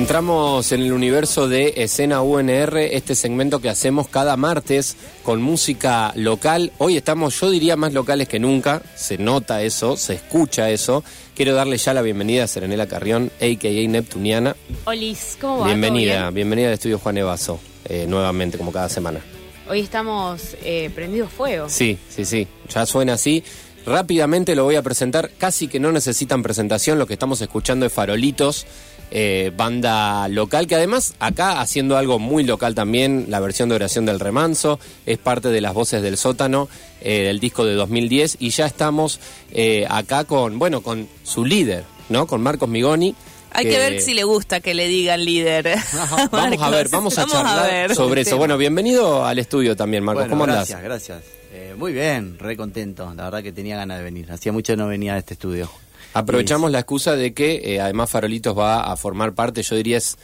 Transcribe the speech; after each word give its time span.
Entramos 0.00 0.72
en 0.72 0.80
el 0.80 0.94
universo 0.94 1.46
de 1.46 1.74
Escena 1.76 2.22
UNR, 2.22 2.78
este 2.78 3.14
segmento 3.14 3.60
que 3.60 3.68
hacemos 3.68 4.08
cada 4.08 4.34
martes 4.38 4.96
con 5.22 5.42
música 5.42 6.14
local. 6.16 6.72
Hoy 6.78 6.96
estamos, 6.96 7.38
yo 7.38 7.50
diría, 7.50 7.76
más 7.76 7.92
locales 7.92 8.26
que 8.26 8.38
nunca. 8.38 8.80
Se 8.96 9.18
nota 9.18 9.62
eso, 9.62 9.98
se 9.98 10.14
escucha 10.14 10.70
eso. 10.70 11.04
Quiero 11.34 11.54
darle 11.54 11.76
ya 11.76 11.92
la 11.92 12.00
bienvenida 12.00 12.44
a 12.44 12.46
Serenela 12.46 12.86
Carrión, 12.86 13.30
a.k.a. 13.42 13.88
Neptuniana. 13.88 14.56
Olis, 14.86 15.36
¿cómo 15.38 15.58
va? 15.58 15.66
Bienvenida, 15.66 16.30
bienvenida 16.30 16.68
al 16.68 16.74
estudio 16.74 16.98
Juan 16.98 17.18
Evaso, 17.18 17.60
eh, 17.84 18.06
nuevamente, 18.08 18.56
como 18.56 18.72
cada 18.72 18.88
semana. 18.88 19.20
Hoy 19.68 19.80
estamos 19.80 20.56
eh, 20.64 20.90
prendidos 20.94 21.30
fuego. 21.30 21.68
Sí, 21.68 21.98
sí, 22.08 22.24
sí, 22.24 22.48
ya 22.70 22.86
suena 22.86 23.12
así. 23.12 23.44
Rápidamente 23.86 24.54
lo 24.54 24.64
voy 24.64 24.76
a 24.76 24.82
presentar, 24.82 25.30
casi 25.38 25.66
que 25.66 25.80
no 25.80 25.90
necesitan 25.90 26.42
presentación, 26.42 26.98
lo 26.98 27.06
que 27.06 27.14
estamos 27.14 27.40
escuchando 27.40 27.86
es 27.86 27.92
Farolitos, 27.92 28.66
eh, 29.10 29.52
banda 29.56 30.28
local, 30.28 30.66
que 30.66 30.76
además 30.76 31.14
acá 31.18 31.60
haciendo 31.60 31.96
algo 31.96 32.18
muy 32.18 32.44
local 32.44 32.74
también, 32.74 33.26
la 33.28 33.40
versión 33.40 33.68
de 33.68 33.74
Oración 33.74 34.06
del 34.06 34.20
Remanso, 34.20 34.78
es 35.06 35.18
parte 35.18 35.48
de 35.48 35.60
las 35.60 35.74
voces 35.74 36.02
del 36.02 36.16
sótano, 36.16 36.68
eh, 37.00 37.24
del 37.24 37.40
disco 37.40 37.64
de 37.64 37.74
2010, 37.74 38.36
y 38.40 38.50
ya 38.50 38.66
estamos 38.66 39.20
eh, 39.52 39.86
acá 39.88 40.24
con, 40.24 40.58
bueno, 40.58 40.80
con 40.82 41.08
su 41.24 41.44
líder, 41.44 41.84
¿no? 42.08 42.26
Con 42.26 42.40
Marcos 42.42 42.68
Migoni. 42.68 43.14
Hay 43.52 43.64
que 43.64 43.78
ver 43.78 44.00
si 44.00 44.14
le 44.14 44.22
gusta 44.22 44.60
que 44.60 44.74
le 44.74 44.86
digan 44.86 45.24
líder. 45.24 45.74
Vamos 46.30 46.62
a 46.62 46.70
ver, 46.70 46.88
vamos 46.88 47.18
a 47.18 47.26
charlar 47.26 47.68
ver. 47.68 47.94
sobre 47.96 48.20
eso. 48.20 48.36
Bueno, 48.36 48.56
bienvenido 48.56 49.24
al 49.24 49.40
estudio 49.40 49.74
también, 49.74 50.04
Marcos. 50.04 50.28
Bueno, 50.28 50.34
¿Cómo 50.38 50.44
gracias, 50.52 50.78
andás? 50.78 50.84
gracias. 51.08 51.24
Eh, 51.52 51.74
muy 51.76 51.92
bien, 51.92 52.38
re 52.38 52.56
contento. 52.56 53.12
La 53.16 53.24
verdad 53.24 53.42
que 53.42 53.50
tenía 53.50 53.76
ganas 53.76 53.98
de 53.98 54.04
venir. 54.04 54.30
Hacía 54.30 54.52
mucho 54.52 54.74
que 54.74 54.76
no 54.76 54.86
venía 54.86 55.14
a 55.14 55.18
este 55.18 55.34
estudio. 55.34 55.68
Aprovechamos 56.14 56.70
la 56.70 56.80
excusa 56.80 57.14
de 57.16 57.32
que 57.34 57.60
eh, 57.64 57.80
además 57.80 58.10
Farolitos 58.10 58.56
va 58.58 58.82
a 58.82 58.96
formar 58.96 59.34
parte, 59.34 59.62
yo 59.62 59.76
diría 59.76 59.98
es, 59.98 60.16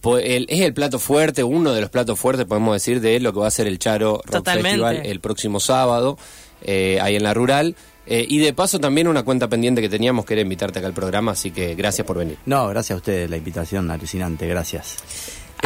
po- 0.00 0.18
el, 0.18 0.46
es 0.48 0.60
el 0.60 0.72
plato 0.74 0.98
fuerte, 0.98 1.44
uno 1.44 1.72
de 1.72 1.80
los 1.80 1.90
platos 1.90 2.18
fuertes, 2.18 2.46
podemos 2.46 2.74
decir, 2.74 3.00
de 3.00 3.20
lo 3.20 3.32
que 3.32 3.40
va 3.40 3.46
a 3.48 3.50
ser 3.50 3.66
el 3.66 3.78
Charo 3.78 4.22
Rock 4.24 4.30
Totalmente. 4.36 4.70
Festival 4.78 5.06
el 5.06 5.20
próximo 5.20 5.60
sábado, 5.60 6.16
eh, 6.62 6.98
ahí 7.02 7.16
en 7.16 7.22
la 7.22 7.34
rural. 7.34 7.76
Eh, 8.08 8.24
y 8.28 8.38
de 8.38 8.52
paso 8.52 8.78
también 8.78 9.08
una 9.08 9.24
cuenta 9.24 9.48
pendiente 9.48 9.80
que 9.82 9.88
teníamos 9.88 10.24
que 10.24 10.34
era 10.34 10.40
invitarte 10.42 10.78
acá 10.78 10.86
al 10.86 10.94
programa, 10.94 11.32
así 11.32 11.50
que 11.50 11.74
gracias 11.74 12.06
por 12.06 12.16
venir. 12.18 12.38
No, 12.46 12.68
gracias 12.68 12.94
a 12.94 12.98
ustedes, 12.98 13.28
la 13.28 13.36
invitación 13.36 13.90
alucinante, 13.90 14.46
gracias. 14.46 14.96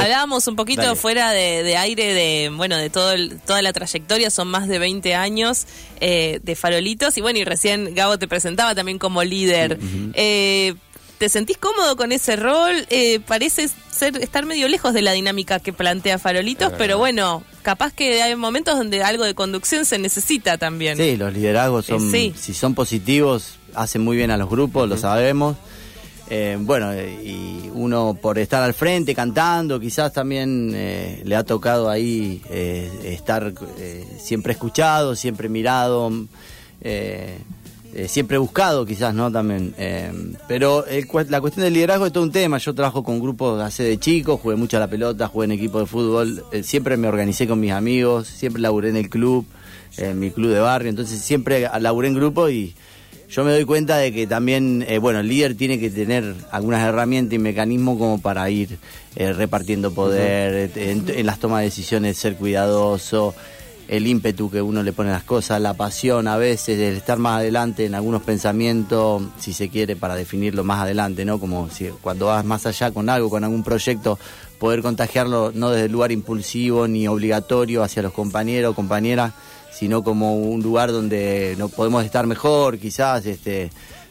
Hablábamos 0.04 0.46
un 0.46 0.56
poquito 0.56 0.82
Dale. 0.82 0.96
fuera 0.96 1.30
de, 1.32 1.62
de 1.62 1.76
aire 1.76 2.14
de, 2.14 2.50
bueno, 2.54 2.76
de 2.76 2.90
todo 2.90 3.12
el- 3.12 3.38
toda 3.40 3.62
la 3.62 3.72
trayectoria, 3.72 4.30
son 4.30 4.48
más 4.48 4.68
de 4.68 4.78
20 4.78 5.14
años 5.14 5.66
eh, 6.00 6.40
de 6.42 6.54
farolitos 6.56 7.16
y 7.16 7.20
bueno, 7.20 7.38
y 7.38 7.44
recién 7.44 7.94
Gabo 7.94 8.18
te 8.18 8.28
presentaba 8.28 8.74
también 8.74 8.98
como 8.98 9.22
líder. 9.24 9.78
Eh, 10.14 10.74
¿Te 11.18 11.28
sentís 11.28 11.58
cómodo 11.58 11.96
con 11.96 12.12
ese 12.12 12.34
rol? 12.36 12.86
Eh, 12.88 13.20
parece 13.26 13.68
ser 13.92 14.16
estar 14.16 14.46
medio 14.46 14.68
lejos 14.68 14.94
de 14.94 15.02
la 15.02 15.12
dinámica 15.12 15.58
que 15.60 15.70
plantea 15.70 16.18
Farolitos, 16.18 16.72
pero 16.78 16.96
bueno, 16.96 17.42
capaz 17.60 17.92
que 17.92 18.22
hay 18.22 18.34
momentos 18.36 18.78
donde 18.78 19.02
algo 19.02 19.24
de 19.24 19.34
conducción 19.34 19.84
se 19.84 19.98
necesita 19.98 20.56
también. 20.56 20.96
Sí, 20.96 21.18
los 21.18 21.34
liderazgos 21.34 21.84
son, 21.84 22.08
Eh, 22.14 22.32
sí. 22.32 22.34
si 22.40 22.54
son 22.54 22.74
positivos, 22.74 23.56
hacen 23.74 24.00
muy 24.02 24.16
bien 24.16 24.30
a 24.30 24.38
los 24.38 24.48
grupos, 24.48 24.88
lo 24.88 24.96
sabemos. 24.96 25.58
Eh, 26.32 26.56
bueno, 26.60 26.94
y 26.94 27.68
uno 27.74 28.14
por 28.14 28.38
estar 28.38 28.62
al 28.62 28.72
frente 28.72 29.16
cantando, 29.16 29.80
quizás 29.80 30.12
también 30.12 30.70
eh, 30.76 31.22
le 31.24 31.34
ha 31.34 31.42
tocado 31.42 31.90
ahí 31.90 32.40
eh, 32.50 32.88
estar 33.02 33.52
eh, 33.78 34.06
siempre 34.16 34.52
escuchado, 34.52 35.16
siempre 35.16 35.48
mirado, 35.48 36.12
eh, 36.82 37.36
siempre 38.06 38.38
buscado 38.38 38.86
quizás, 38.86 39.12
¿no? 39.12 39.32
También. 39.32 39.74
pero 40.46 40.86
el 40.86 41.08
la 41.28 41.40
cuestión 41.40 41.64
del 41.64 41.74
liderazgo 41.74 42.06
es 42.06 42.12
todo 42.12 42.22
un 42.22 42.30
tema. 42.30 42.58
Yo 42.58 42.76
trabajo 42.76 43.02
con 43.02 43.18
grupos 43.18 43.60
hace 43.60 43.82
de 43.82 43.98
chico, 43.98 44.36
jugué 44.36 44.54
mucho 44.54 44.76
a 44.76 44.80
la 44.80 44.86
pelota, 44.86 45.26
jugué 45.26 45.46
en 45.46 45.52
equipo 45.52 45.80
de 45.80 45.86
fútbol, 45.86 46.44
siempre 46.62 46.96
me 46.96 47.08
organicé 47.08 47.48
con 47.48 47.58
mis 47.58 47.72
amigos, 47.72 48.28
siempre 48.28 48.62
laburé 48.62 48.90
en 48.90 48.96
el 48.96 49.10
club, 49.10 49.44
en 49.96 50.20
mi 50.20 50.30
club 50.30 50.52
de 50.52 50.60
barrio, 50.60 50.90
entonces 50.90 51.20
siempre 51.20 51.68
laburé 51.80 52.06
en 52.06 52.14
grupo 52.14 52.48
y 52.48 52.76
yo 53.30 53.44
me 53.44 53.52
doy 53.52 53.64
cuenta 53.64 53.96
de 53.96 54.12
que 54.12 54.26
también, 54.26 54.84
eh, 54.88 54.98
bueno, 54.98 55.20
el 55.20 55.28
líder 55.28 55.54
tiene 55.54 55.78
que 55.78 55.88
tener 55.88 56.34
algunas 56.50 56.82
herramientas 56.82 57.34
y 57.34 57.38
mecanismos 57.38 57.96
como 57.96 58.20
para 58.20 58.50
ir 58.50 58.78
eh, 59.14 59.32
repartiendo 59.32 59.92
poder, 59.92 60.70
eh, 60.74 60.90
en, 60.90 61.04
en 61.08 61.26
las 61.26 61.38
tomas 61.38 61.60
de 61.60 61.66
decisiones 61.66 62.18
ser 62.18 62.34
cuidadoso, 62.34 63.34
el 63.86 64.06
ímpetu 64.08 64.50
que 64.50 64.60
uno 64.60 64.82
le 64.82 64.92
pone 64.92 65.10
a 65.10 65.14
las 65.14 65.22
cosas, 65.22 65.60
la 65.60 65.74
pasión 65.74 66.26
a 66.26 66.36
veces, 66.36 66.78
el 66.78 66.96
estar 66.96 67.18
más 67.18 67.38
adelante 67.38 67.84
en 67.84 67.94
algunos 67.94 68.22
pensamientos, 68.22 69.22
si 69.38 69.52
se 69.52 69.68
quiere, 69.68 69.94
para 69.94 70.16
definirlo 70.16 70.64
más 70.64 70.82
adelante, 70.82 71.24
¿no? 71.24 71.38
Como 71.38 71.70
si 71.70 71.88
cuando 72.00 72.26
vas 72.26 72.44
más 72.44 72.66
allá 72.66 72.90
con 72.90 73.08
algo, 73.08 73.30
con 73.30 73.44
algún 73.44 73.62
proyecto, 73.62 74.18
poder 74.58 74.82
contagiarlo 74.82 75.52
no 75.54 75.70
desde 75.70 75.86
el 75.86 75.92
lugar 75.92 76.12
impulsivo 76.12 76.86
ni 76.86 77.08
obligatorio 77.08 77.82
hacia 77.82 78.02
los 78.02 78.12
compañeros 78.12 78.72
o 78.72 78.74
compañeras, 78.74 79.32
sino 79.80 80.04
como 80.04 80.36
un 80.36 80.62
lugar 80.62 80.92
donde 80.92 81.56
no 81.58 81.68
podemos 81.70 82.04
estar 82.04 82.26
mejor, 82.26 82.78
quizás, 82.78 83.26
este, 83.26 83.70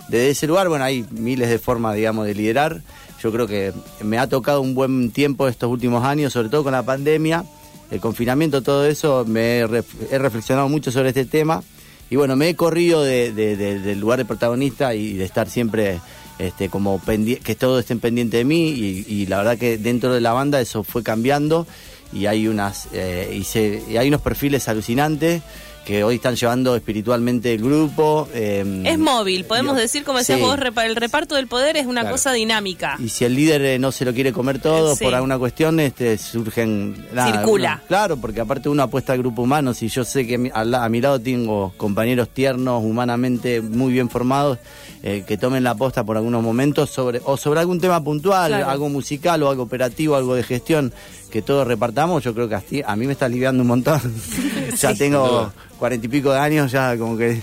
desde 0.09 0.31
ese 0.31 0.47
lugar, 0.47 0.67
bueno, 0.67 0.83
hay 0.83 1.05
miles 1.11 1.47
de 1.49 1.59
formas, 1.59 1.95
digamos, 1.95 2.25
de 2.25 2.33
liderar. 2.33 2.81
Yo 3.21 3.31
creo 3.31 3.45
que 3.47 3.71
me 4.01 4.17
ha 4.17 4.27
tocado 4.27 4.61
un 4.61 4.73
buen 4.73 5.11
tiempo 5.11 5.47
estos 5.47 5.69
últimos 5.69 6.03
años, 6.03 6.33
sobre 6.33 6.49
todo 6.49 6.63
con 6.63 6.71
la 6.73 6.83
pandemia, 6.83 7.45
el 7.91 7.99
confinamiento, 7.99 8.61
todo 8.63 8.85
eso, 8.85 9.25
me 9.27 9.59
he, 9.59 9.67
ref- 9.67 10.07
he 10.11 10.17
reflexionado 10.17 10.67
mucho 10.69 10.91
sobre 10.91 11.09
este 11.09 11.25
tema. 11.25 11.63
Y 12.09 12.15
bueno, 12.15 12.35
me 12.35 12.49
he 12.49 12.55
corrido 12.55 13.03
de- 13.03 13.31
de- 13.31 13.55
de- 13.55 13.79
del 13.79 13.99
lugar 13.99 14.17
de 14.17 14.25
protagonista 14.25 14.95
y 14.95 15.13
de 15.13 15.25
estar 15.25 15.47
siempre 15.47 15.99
este, 16.39 16.69
como 16.69 16.99
que 17.03 17.55
todos 17.55 17.81
estén 17.81 17.99
pendientes 17.99 18.39
de 18.39 18.45
mí. 18.45 18.69
Y, 18.69 19.05
y 19.07 19.25
la 19.27 19.37
verdad 19.37 19.57
que 19.59 19.77
dentro 19.77 20.11
de 20.13 20.21
la 20.21 20.33
banda 20.33 20.59
eso 20.59 20.83
fue 20.83 21.03
cambiando 21.03 21.67
y 22.13 22.25
hay 22.25 22.47
unas 22.47 22.87
eh, 22.93 23.35
y, 23.39 23.43
se- 23.43 23.83
y 23.89 23.97
hay 23.97 24.07
unos 24.07 24.21
perfiles 24.21 24.67
alucinantes 24.67 25.41
que 25.85 26.03
hoy 26.03 26.15
están 26.15 26.35
llevando 26.35 26.75
espiritualmente 26.75 27.51
el 27.53 27.63
grupo. 27.63 28.27
eh, 28.33 28.83
Es 28.85 28.99
móvil, 28.99 29.45
podemos 29.45 29.75
decir, 29.75 30.03
como 30.03 30.19
decías 30.19 30.37
sí. 30.37 30.43
vos, 30.45 30.55
el 30.83 30.95
reparto 30.95 31.33
del 31.33 31.47
poder 31.47 31.77
es 31.77 31.87
una 31.87 32.01
Claro. 32.01 32.13
cosa 32.15 32.31
dinámica. 32.31 32.95
Y 32.99 33.09
si 33.09 33.25
el 33.25 33.33
líder 33.33 33.61
eh, 33.63 33.79
no 33.79 33.91
se 33.91 34.05
lo 34.05 34.13
quiere 34.13 34.31
comer 34.31 34.61
todo 34.61 34.95
Sí. 34.95 35.03
por 35.03 35.15
alguna 35.15 35.39
cuestión, 35.39 35.79
este, 35.79 36.19
surgen... 36.19 36.95
Circula. 37.09 37.75
uno- 37.77 37.87
claro, 37.87 38.17
porque 38.17 38.39
aparte 38.39 38.69
uno 38.69 38.83
apuesta 38.83 39.13
al 39.13 39.19
grupo 39.19 39.41
humano. 39.41 39.73
Si 39.73 39.87
yo 39.87 40.03
sé 40.03 40.27
que 40.27 40.35
a 40.35 40.37
mi- 40.37 40.51
al 40.53 40.69
la- 40.69 40.83
a 40.85 40.89
mi 40.89 41.01
lado 41.01 41.19
tengo 41.19 41.73
compañeros 41.77 42.29
tiernos, 42.29 42.83
humanamente 42.83 43.59
muy 43.61 43.91
bien 43.91 44.09
formados, 44.11 44.59
eh, 45.01 45.23
que 45.25 45.37
tomen 45.37 45.63
la 45.63 45.73
posta 45.73 46.03
por 46.03 46.17
algunos 46.17 46.43
momentos 46.43 46.91
sobre 46.91 47.19
o 47.23 47.35
sobre 47.35 47.61
algún 47.61 47.79
tema 47.79 48.03
puntual, 48.03 48.51
Claro. 48.51 48.69
algo 48.69 48.89
musical 48.89 49.41
o 49.41 49.49
algo 49.49 49.63
operativo, 49.63 50.15
algo 50.15 50.35
de 50.35 50.43
gestión, 50.43 50.93
que 51.29 51.41
todos 51.41 51.67
repartamos, 51.67 52.23
yo 52.23 52.33
creo 52.33 52.49
que 52.49 52.83
a 52.85 52.95
mí 52.95 53.05
me 53.05 53.13
está 53.13 53.25
aliviando 53.25 53.61
un 53.63 53.67
montón. 53.67 54.01
ya 54.77 54.93
tengo 54.95 55.51
cuarenta 55.77 56.05
y 56.07 56.09
pico 56.09 56.31
de 56.33 56.39
años, 56.39 56.71
ya 56.71 56.97
como 56.97 57.17
que 57.17 57.41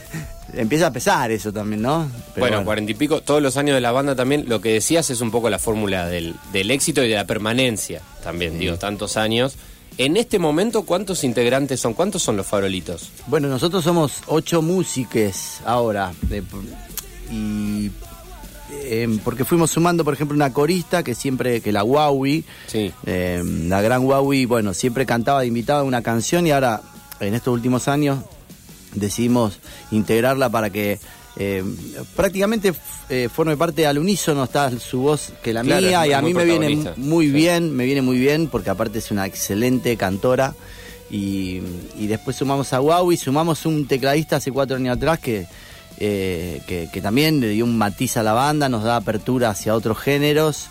empieza 0.55 0.89
a 0.89 0.93
pesar 0.93 1.31
eso 1.31 1.53
también, 1.53 1.83
¿no? 1.83 2.09
Pero 2.35 2.47
bueno, 2.47 2.65
cuarenta 2.65 2.93
y 2.93 2.95
pico, 2.95 3.21
todos 3.21 3.43
los 3.43 3.57
años 3.57 3.75
de 3.75 3.81
la 3.81 3.93
banda 3.93 4.15
también, 4.15 4.45
lo 4.49 4.61
que 4.61 4.73
decías 4.73 5.09
es 5.11 5.21
un 5.21 5.31
poco 5.31 5.51
la 5.51 5.59
fórmula 5.59 6.07
del, 6.07 6.35
del 6.53 6.71
éxito 6.71 7.03
y 7.05 7.09
de 7.09 7.15
la 7.15 7.25
permanencia 7.27 8.01
también, 8.23 8.59
digo, 8.59 8.77
tantos 8.77 9.17
años. 9.17 9.57
En 9.99 10.17
este 10.19 10.39
momento, 10.39 10.83
¿cuántos 10.83 11.25
integrantes 11.25 11.81
son? 11.81 11.95
¿Cuántos 11.95 12.23
son 12.23 12.37
los 12.37 12.47
farolitos? 12.47 13.11
Bueno, 13.29 13.49
nosotros 13.49 13.83
somos 13.83 14.19
ocho 14.27 14.61
músiques 14.61 15.61
ahora. 15.65 16.13
de- 16.23 16.43
y 17.31 17.91
eh, 18.87 19.19
porque 19.25 19.45
fuimos 19.45 19.71
sumando, 19.71 20.05
por 20.05 20.15
ejemplo, 20.15 20.35
una 20.35 20.53
corista 20.53 21.03
que 21.03 21.15
siempre, 21.15 21.61
que 21.61 21.73
la 21.73 21.85
Huawei, 21.85 22.45
Sí. 22.67 22.93
eh, 23.07 23.43
la 23.45 23.81
gran 23.83 24.05
Huawei, 24.05 24.45
bueno, 24.47 24.73
siempre 24.75 25.05
cantaba 25.07 25.41
de 25.41 25.47
invitada 25.49 25.83
una 25.83 26.03
canción 26.03 26.47
y 26.47 26.51
ahora, 26.53 26.83
en 27.21 27.35
estos 27.35 27.53
últimos 27.55 27.89
años, 27.89 28.19
decidimos 28.95 29.59
integrarla 29.91 30.49
para 30.49 30.71
que 30.71 30.99
eh, 31.39 31.63
prácticamente 32.15 32.73
eh, 33.11 33.29
forme 33.31 33.57
parte 33.59 33.87
al 33.87 33.99
unísono, 33.99 34.45
está 34.45 34.71
su 34.79 35.01
voz 35.01 35.35
que 35.43 35.53
la 35.53 35.63
Claro, 35.63 35.87
mía 35.87 36.07
y 36.07 36.13
a 36.15 36.23
mí 36.23 36.33
me 36.33 36.47
viene 36.47 36.95
muy 36.97 37.27
Sí. 37.27 37.33
bien, 37.33 37.77
me 37.77 37.85
viene 37.85 38.01
muy 38.01 38.19
bien 38.19 38.49
porque 38.49 38.71
aparte 38.71 39.01
es 39.01 39.11
una 39.11 39.27
excelente 39.27 39.97
cantora. 39.99 40.55
Y, 41.11 41.61
y 41.99 42.07
después 42.09 42.37
sumamos 42.37 42.73
a 42.73 42.81
Huawei, 42.81 43.17
sumamos 43.17 43.65
un 43.67 43.87
tecladista 43.87 44.37
hace 44.37 44.51
cuatro 44.51 44.77
años 44.77 44.97
atrás 44.97 45.21
que, 45.21 45.47
eh, 45.99 46.61
que, 46.67 46.89
que 46.93 47.01
también 47.01 47.41
le 47.41 47.49
dio 47.49 47.65
un 47.65 47.77
matiz 47.79 48.17
a 48.17 48.23
la 48.23 48.33
banda, 48.33 48.69
nos 48.69 48.85
da 48.85 48.97
apertura 48.97 49.51
hacia 49.51 49.75
otros 49.75 49.99
géneros. 49.99 50.67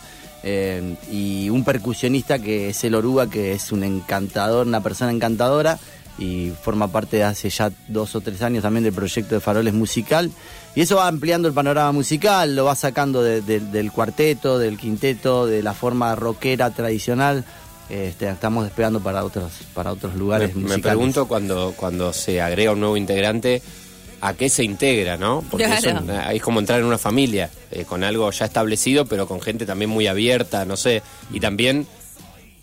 eh, 0.47 0.95
y 1.11 1.49
un 1.49 1.63
percusionista 1.63 2.37
que 2.37 2.69
es 2.69 2.83
el 2.83 2.93
Oruga, 2.93 3.27
que 3.27 3.53
es 3.53 3.71
un 3.71 3.83
encantador, 3.83 4.67
una 4.67 4.81
persona 4.81 5.11
encantadora 5.11 5.79
y 6.19 6.51
forma 6.61 6.87
parte 6.89 7.17
de 7.17 7.23
hace 7.23 7.49
ya 7.49 7.71
dos 7.87 8.15
o 8.15 8.21
tres 8.21 8.41
años 8.43 8.61
también 8.61 8.83
del 8.83 8.93
proyecto 8.93 9.33
de 9.33 9.41
Faroles 9.41 9.73
Musical. 9.73 10.29
Y 10.75 10.81
eso 10.81 10.97
va 10.97 11.07
ampliando 11.07 11.47
el 11.47 11.53
panorama 11.55 11.91
musical, 11.91 12.55
lo 12.55 12.65
va 12.65 12.75
sacando 12.75 13.23
de- 13.23 13.41
de- 13.41 13.59
del 13.59 13.91
cuarteto, 13.91 14.59
del 14.59 14.77
quinteto, 14.77 15.47
de 15.47 15.63
la 15.63 15.73
forma 15.73 16.13
rockera 16.15 16.69
tradicional. 16.69 17.43
Este, 17.89 18.29
estamos 18.29 18.65
despegando 18.65 18.99
para 18.99 19.23
otros, 19.25 19.51
para 19.73 19.91
otros 19.91 20.13
Me, 20.13 20.19
lugares 20.19 20.55
me 20.55 20.61
musicales. 20.61 20.83
pregunto 20.83 21.27
cuando, 21.27 21.73
cuando 21.75 22.13
se 22.13 22.39
agrega 22.41 22.71
un 22.73 22.79
nuevo 22.81 22.97
integrante, 22.97 23.61
a 24.27 24.33
qué 24.33 24.49
se 24.49 24.63
integra, 24.63 25.17
¿no? 25.17 25.43
Porque 25.51 25.65
es, 25.77 25.83
un- 26.01 26.09
es 26.35 26.41
como 26.41 26.59
entrar 26.59 26.79
en 26.79 26.85
una 26.85 26.97
familia, 26.97 27.49
eh, 27.71 27.85
con 27.85 28.03
algo 28.03 28.29
ya 28.31 28.45
establecido, 28.45 29.05
pero 29.05 29.27
con 29.27 29.41
gente 29.41 29.65
también 29.65 29.89
muy 29.91 30.07
abierta, 30.07 30.65
no 30.65 30.75
sé, 30.77 31.01
y 31.31 31.39
también 31.39 31.85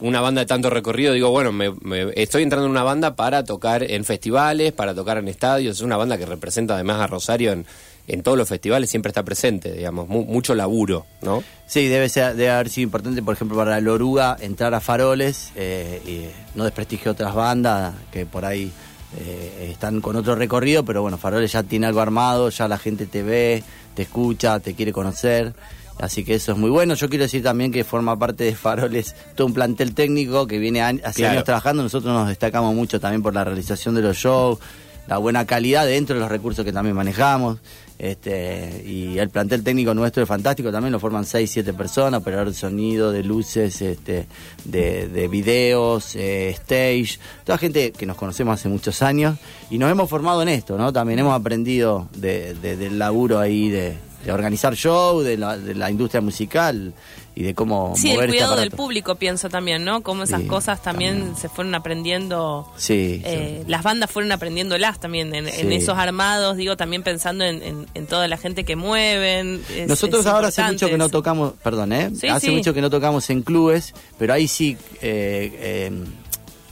una 0.01 0.21
banda 0.21 0.41
de 0.41 0.47
tanto 0.47 0.69
recorrido, 0.69 1.13
digo, 1.13 1.31
bueno, 1.31 1.53
me, 1.53 1.71
me- 1.83 2.13
estoy 2.17 2.43
entrando 2.43 2.67
en 2.67 2.73
una 2.73 2.83
banda 2.83 3.15
para 3.15 3.45
tocar 3.45 3.85
en 3.85 4.05
festivales, 4.05 4.73
para 4.73 4.95
tocar 4.95 5.19
en 5.19 5.29
estadios, 5.29 5.77
es 5.77 5.83
una 5.83 5.97
banda 5.97 6.19
que 6.19 6.27
representa 6.27 6.75
además 6.75 7.01
a 7.01 7.07
Rosario 7.07 7.53
en, 7.53 7.65
en 8.09 8.23
todos 8.25 8.37
los 8.37 8.49
festivales, 8.49 8.91
siempre 8.91 9.11
está 9.11 9.23
presente, 9.23 9.71
digamos, 9.73 10.09
mu- 10.09 10.25
mucho 10.25 10.57
laburo, 10.57 11.07
¿no? 11.21 11.45
Sí, 11.69 11.87
debe, 11.87 12.09
ser, 12.09 12.35
debe 12.35 12.51
haber 12.51 12.69
sido 12.69 12.87
importante, 12.87 13.23
por 13.23 13.35
ejemplo, 13.35 13.57
para 13.57 13.79
el 13.79 13.87
Oruga 13.87 14.37
entrar 14.41 14.75
a 14.75 14.81
Faroles 14.81 15.53
eh, 15.55 16.03
y 16.05 16.59
no 16.59 16.65
desprestigio 16.65 17.13
otras 17.13 17.33
bandas 17.37 17.95
que 18.11 18.27
por 18.27 18.45
ahí 18.45 18.73
eh, 19.19 19.69
están 19.73 20.01
con 20.01 20.17
otro 20.17 20.35
recorrido, 20.35 20.85
pero 20.85 21.03
bueno, 21.03 21.19
Faroles 21.19 21.53
ya 21.53 21.63
tiene 21.63 21.87
algo 21.87 22.01
armado, 22.01 22.49
ya 22.51 22.69
la 22.69 22.79
gente 22.79 23.07
te 23.07 23.23
ve, 23.23 23.63
te 23.95 24.03
escucha, 24.03 24.61
te 24.61 24.75
quiere 24.75 24.93
conocer. 24.93 25.53
Así 25.99 26.25
que 26.25 26.35
eso 26.35 26.53
es 26.53 26.59
muy 26.59 26.71
bueno. 26.71 26.95
Yo 26.95 27.09
quiero 27.09 27.25
decir 27.25 27.43
también 27.43 27.71
que 27.71 27.85
forma 27.85 28.19
parte 28.19 28.45
de 28.45 28.55
Faroles 28.57 29.15
todo 29.37 29.47
un 29.47 29.53
plantel 29.55 29.95
técnico 29.95 30.47
que 30.47 30.59
viene 30.59 30.81
hace 30.83 31.21
Claro. 31.21 31.33
años 31.33 31.45
trabajando. 31.45 31.83
Nosotros 31.83 32.13
nos 32.13 32.29
destacamos 32.29 32.75
mucho 32.75 32.99
también 32.99 33.23
por 33.23 33.35
la 33.35 33.45
realización 33.45 33.95
de 33.95 34.01
los 34.03 34.17
shows, 34.17 34.59
la 35.07 35.19
buena 35.19 35.45
calidad 35.47 35.87
dentro 35.87 36.15
de 36.15 36.21
los 36.21 36.31
recursos 36.31 36.65
que 36.65 36.73
también 36.73 36.97
manejamos. 36.97 37.59
Este, 37.99 38.83
y 38.85 39.19
el 39.19 39.31
plantel 39.31 39.63
técnico 39.63 39.95
nuestro 39.95 40.25
es 40.25 40.29
fantástico, 40.29 40.73
también 40.73 40.91
lo 40.91 40.99
forman 40.99 41.25
6, 41.25 41.49
7 41.49 41.73
personas, 41.73 42.21
operador 42.21 42.49
de 42.49 42.55
sonido, 42.55 43.13
de 43.13 43.23
luces, 43.23 43.81
este, 43.81 44.27
de, 44.65 45.07
de 45.07 45.29
videos, 45.29 46.17
eh, 46.17 46.49
stage, 46.51 47.21
toda 47.45 47.59
gente 47.59 47.93
que 47.93 48.05
nos 48.05 48.17
conocemos 48.17 48.55
hace 48.59 48.69
muchos 48.69 49.03
años 49.03 49.39
y 49.71 49.79
nos 49.79 49.89
hemos 49.89 50.11
formado 50.11 50.43
en 50.43 50.49
esto, 50.49 50.77
¿no? 50.77 50.93
También 50.93 51.21
hemos 51.21 51.39
aprendido 51.39 52.09
de- 52.17 52.55
de- 52.55 52.77
del 52.77 52.99
laburo 52.99 53.39
ahí 53.39 53.69
de, 53.69 53.95
de 54.25 54.33
organizar 54.33 54.75
show, 54.77 55.21
de 55.21 55.37
la, 55.37 55.57
de 55.59 55.75
la 55.75 55.91
industria 55.91 56.21
musical 56.21 56.93
y 57.35 57.43
de 57.45 57.55
cómo 57.55 57.95
Sí, 57.97 58.09
mover 58.09 58.25
el 58.25 58.31
este 58.35 58.37
cuidado 58.45 58.57
del 58.61 58.71
público 58.71 59.15
pienso 59.17 59.49
también, 59.49 59.85
¿no? 59.85 60.03
Cómo 60.03 60.25
esas 60.25 60.43
Sí, 60.43 60.47
cosas 60.47 60.83
también, 60.83 61.17
también. 61.19 61.37
se 61.37 61.49
fueron 61.49 61.75
aprendiendo. 61.75 62.71
Sí, 62.77 63.23
eh, 63.25 63.61
sí. 63.65 63.71
Las 63.71 63.83
bandas 63.83 64.11
fueron 64.11 64.33
aprendiéndolas 64.33 65.01
también 65.01 65.35
en, 65.35 65.47
esos 65.73 65.97
armados, 65.97 66.57
digo, 66.59 66.77
también 66.77 67.03
pensando 67.03 67.45
en, 67.45 67.63
en- 67.63 67.87
en 67.95 68.07
toda 68.07 68.29
la 68.29 68.37
gente 68.37 68.65
que 68.65 68.77
mueven. 68.77 69.63
es- 69.75 69.89
Nosotros 69.89 70.21
es 70.21 70.27
ahora 70.27 70.49
hace 70.49 70.63
mucho 70.65 70.89
que 70.89 70.99
no 70.99 71.09
tocamos, 71.09 71.55
perdón, 71.63 71.93
¿eh? 71.95 72.11
Sí, 72.15 72.29
hace 72.29 72.51
mucho 72.51 72.75
que 72.75 72.83
no 72.83 72.91
tocamos 72.91 73.29
en 73.31 73.43
clubes, 73.43 73.95
pero 74.19 74.35
ahí 74.35 74.47
sí, 74.47 74.77
eh, 75.01 75.89
eh, 75.91 75.93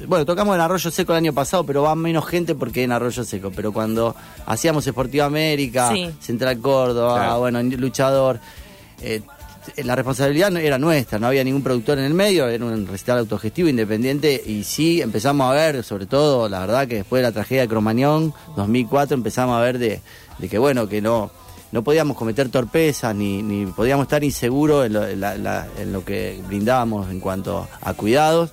bueno, 0.07 0.25
tocamos 0.25 0.55
en 0.55 0.61
Arroyo 0.61 0.91
Seco 0.91 1.13
el 1.13 1.19
año 1.19 1.33
pasado, 1.33 1.65
pero 1.65 1.83
va 1.83 1.95
menos 1.95 2.27
gente 2.27 2.55
porque 2.55 2.83
en 2.83 2.93
Arroyo 2.93 3.25
Seco, 3.25 3.51
pero 3.55 3.73
cuando 3.73 4.15
hacíamos 4.47 4.87
Esportiva 4.87 5.27
América, 5.27 5.91
Sí. 5.93 6.11
Central 6.21 6.59
Córdoba, 6.61 7.15
Claro. 7.17 7.39
bueno, 7.41 7.63
Luchador, 7.63 8.41
eh, 9.03 9.23
la 9.85 9.95
responsabilidad 9.95 10.51
no- 10.51 10.59
era 10.59 10.79
nuestra, 10.79 11.19
no 11.19 11.27
había 11.27 11.45
ningún 11.45 11.63
productor 11.63 11.99
en 11.99 12.05
el 12.07 12.15
medio, 12.15 12.49
era 12.49 12.65
un 12.65 12.87
recital 12.87 13.19
autogestivo 13.19 13.69
independiente 13.69 14.43
y 14.47 14.65
sí 14.65 15.01
empezamos 15.03 15.51
a 15.51 15.55
ver, 15.55 15.85
sobre 15.85 16.07
todo, 16.07 16.49
la 16.49 16.61
verdad 16.61 16.89
que 16.89 16.97
después 16.97 17.21
de 17.21 17.29
la 17.29 17.33
tragedia 17.33 17.63
de 17.63 17.69
Cromañón, 17.69 18.33
2004, 18.57 19.15
empezamos 19.15 19.57
a 19.57 19.61
ver 19.61 19.79
de, 19.79 20.01
de 20.39 20.49
que 20.49 20.59
bueno, 20.59 20.89
que 20.89 21.01
no 21.03 21.31
no 21.73 21.85
podíamos 21.85 22.17
cometer 22.17 22.49
torpezas 22.49 23.15
ni, 23.15 23.43
ni 23.45 23.65
podíamos 23.67 24.03
estar 24.07 24.25
inseguros 24.25 24.87
en 24.87 24.93
lo, 24.93 25.07
en 25.07 25.21
la- 25.21 25.37
la- 25.37 25.69
en 25.79 25.93
lo 25.93 26.05
que 26.05 26.41
brindábamos 26.49 27.09
en 27.11 27.21
cuanto 27.21 27.69
a 27.81 27.95
cuidados 27.95 28.51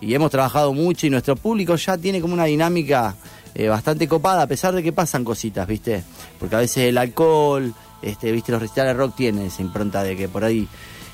y 0.00 0.14
hemos 0.14 0.30
trabajado 0.30 0.72
mucho 0.72 1.06
y 1.06 1.10
nuestro 1.10 1.36
público 1.36 1.74
ya 1.76 1.96
tiene 1.98 2.20
como 2.20 2.34
una 2.34 2.44
dinámica 2.44 3.14
eh, 3.54 3.68
bastante 3.68 4.06
copada 4.06 4.42
a 4.42 4.46
pesar 4.46 4.74
de 4.74 4.82
que 4.82 4.92
pasan 4.92 5.24
cositas, 5.24 5.66
¿viste? 5.66 6.04
Porque 6.38 6.54
a 6.56 6.58
veces 6.60 6.84
el 6.88 6.98
alcohol, 6.98 7.72
este, 8.02 8.30
¿viste? 8.32 8.52
Los 8.52 8.60
recitales 8.62 8.94
de 8.94 8.98
rock 8.98 9.16
tienen 9.16 9.46
esa 9.46 9.62
impronta 9.62 10.02
de 10.02 10.16
que 10.16 10.28
por 10.28 10.44
ahí 10.44 10.68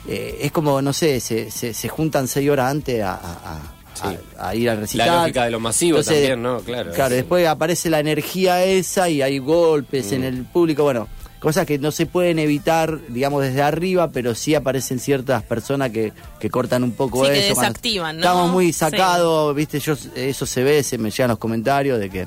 eh, 0.06 0.38
es 0.42 0.52
como, 0.52 0.82
no 0.82 0.92
sé, 0.92 1.18
se, 1.20 1.50
se, 1.50 1.72
se 1.72 1.88
juntan 1.88 2.28
seis 2.28 2.50
horas 2.50 2.70
antes 2.70 3.02
a, 3.02 3.12
a- 3.14 3.54
a- 3.54 3.74
Sí. 3.94 4.08
a- 4.38 4.48
a 4.48 4.54
ir 4.56 4.68
al 4.68 4.78
recital. 4.78 5.06
La 5.06 5.20
lógica 5.20 5.44
de 5.44 5.52
lo 5.52 5.60
masivo 5.60 5.98
Entonces, 5.98 6.28
también, 6.28 6.42
¿no? 6.42 6.58
Claro. 6.58 6.90
Claro, 6.92 7.14
después 7.14 7.46
aparece 7.46 7.88
la 7.88 8.00
energía 8.00 8.64
esa 8.64 9.08
y 9.08 9.22
hay 9.22 9.38
golpes 9.38 10.10
Mm. 10.10 10.14
en 10.14 10.24
el 10.24 10.42
público, 10.46 10.82
bueno, 10.82 11.06
cosas 11.44 11.64
que 11.66 11.78
no 11.78 11.92
se 11.92 12.06
pueden 12.06 12.40
evitar, 12.40 12.98
digamos, 13.08 13.42
desde 13.42 13.62
arriba, 13.62 14.10
pero 14.10 14.34
sí 14.34 14.56
aparecen 14.56 14.98
ciertas 14.98 15.44
personas 15.44 15.90
que, 15.90 16.12
que 16.40 16.50
cortan 16.50 16.82
un 16.82 16.90
poco 16.92 17.24
Sí, 17.24 17.30
que 17.30 17.38
eso. 17.46 17.54
cuando 17.54 17.68
desactivan, 17.70 18.16
¿no? 18.16 18.20
Estamos 18.22 18.50
muy 18.50 18.66
Sí. 18.72 18.72
sacados, 18.80 19.54
viste, 19.54 19.78
yo 19.78 19.94
eso 20.16 20.46
se 20.46 20.64
ve, 20.64 20.82
se 20.82 20.98
me 20.98 21.10
llegan 21.10 21.28
los 21.28 21.38
comentarios 21.38 22.00
de 22.00 22.10
que 22.10 22.26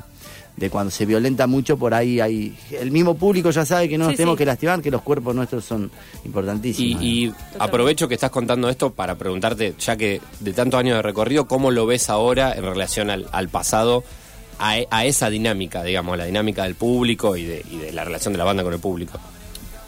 de 0.56 0.72
cuando 0.72 0.90
se 0.90 1.06
violenta 1.06 1.46
mucho 1.46 1.78
por 1.78 1.94
ahí 1.94 2.20
hay 2.20 2.58
el 2.72 2.90
mismo 2.90 3.16
público 3.16 3.52
ya 3.52 3.64
sabe 3.64 3.88
que 3.88 3.96
no 3.96 4.06
nos 4.06 4.14
Sí, 4.14 4.18
tenemos 4.18 4.34
sí. 4.34 4.38
que 4.40 4.46
lastimar, 4.48 4.82
que 4.82 4.90
los 4.90 5.04
cuerpos 5.04 5.36
nuestros 5.36 5.64
son 5.66 5.92
importantísimos. 6.26 7.02
Y, 7.04 7.26
y 7.26 7.34
aprovecho 7.60 8.08
que 8.08 8.16
estás 8.16 8.32
contando 8.32 8.68
esto 8.70 8.92
para 8.92 9.16
preguntarte, 9.16 9.76
ya 9.80 9.96
que 9.98 10.20
de 10.40 10.54
tantos 10.54 10.80
años 10.80 10.96
de 10.96 11.02
recorrido, 11.04 11.48
¿cómo 11.48 11.70
lo 11.70 11.86
ves 11.86 12.10
ahora 12.10 12.54
en 12.54 12.64
relación 12.64 13.10
al, 13.12 13.28
al 13.32 13.50
pasado, 13.50 14.04
a, 14.60 14.78
a 14.90 15.06
esa 15.06 15.30
dinámica, 15.30 15.84
digamos, 15.84 16.18
la 16.18 16.26
dinámica 16.26 16.64
del 16.64 16.76
público 16.76 17.36
y 17.36 17.44
de, 17.46 17.66
y 17.70 17.78
de 17.78 17.92
la 17.92 18.04
relación 18.04 18.34
de 18.34 18.38
la 18.38 18.44
banda 18.44 18.64
con 18.64 18.74
el 18.74 18.80
público? 18.80 19.20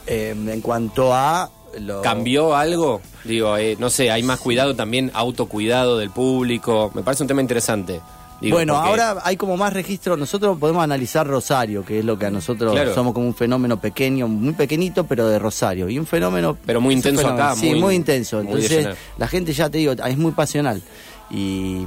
Eh, 0.07 0.35
en 0.35 0.61
cuanto 0.61 1.13
a 1.13 1.49
lo- 1.79 2.01
¿Cambió 2.01 2.55
algo? 2.55 3.01
Digo, 3.23 3.55
eh, 3.57 3.75
no 3.79 3.89
sé, 3.89 4.09
hay 4.11 4.23
más 4.23 4.39
cuidado 4.39 4.75
también, 4.75 5.11
autocuidado 5.13 5.97
del 5.97 6.09
público. 6.09 6.91
Me 6.95 7.03
parece 7.03 7.23
un 7.23 7.27
tema 7.27 7.41
interesante. 7.41 8.01
Digo, 8.41 8.55
bueno, 8.55 8.73
porque- 8.75 8.89
ahora 8.89 9.17
hay 9.23 9.35
como 9.35 9.57
más 9.57 9.73
registro. 9.73 10.15
Nosotros 10.15 10.57
podemos 10.57 10.81
analizar 10.83 11.27
Rosario, 11.27 11.83
que 11.83 11.99
es 11.99 12.05
lo 12.05 12.17
que 12.17 12.25
a 12.27 12.31
nosotros 12.31 12.71
Claro. 12.71 12.95
somos 12.95 13.13
como 13.13 13.27
un 13.27 13.35
fenómeno 13.35 13.79
pequeño, 13.81 14.29
muy 14.29 14.53
pequeñito, 14.53 15.03
pero 15.05 15.27
de 15.27 15.37
Rosario. 15.37 15.89
Y 15.89 15.99
un 15.99 16.07
fenómeno. 16.07 16.57
Pero 16.65 16.79
muy 16.79 16.93
intenso 16.95 17.21
fenómeno, 17.21 17.43
acá, 17.49 17.55
Sí, 17.57 17.69
muy- 17.71 17.79
muy, 17.81 17.95
intenso. 17.95 18.37
muy 18.41 18.45
Entonces, 18.63 18.95
la 19.17 19.27
gente 19.27 19.51
ya 19.53 19.69
te 19.69 19.79
digo, 19.79 19.91
es 19.91 20.17
muy 20.17 20.31
pasional. 20.31 20.81
Y. 21.29 21.85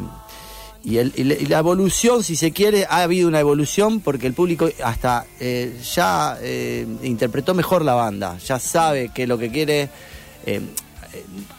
Y, 0.84 0.96
el- 0.98 1.12
y 1.16 1.22
la- 1.46 1.58
evolución, 1.58 2.24
si 2.24 2.34
se 2.34 2.50
quiere, 2.50 2.86
ha 2.90 3.02
habido 3.02 3.28
una 3.28 3.38
evolución 3.38 4.00
porque 4.00 4.26
el 4.26 4.32
público 4.34 4.68
hasta 4.82 5.26
eh, 5.38 5.78
ya 5.94 6.36
eh, 6.42 6.86
interpretó 7.04 7.54
mejor 7.54 7.84
la 7.84 7.94
banda, 7.94 8.36
ya 8.38 8.58
sabe 8.58 9.10
que 9.14 9.26
lo 9.26 9.38
que 9.38 9.50
quiere. 9.50 9.88
eh, 10.46 10.60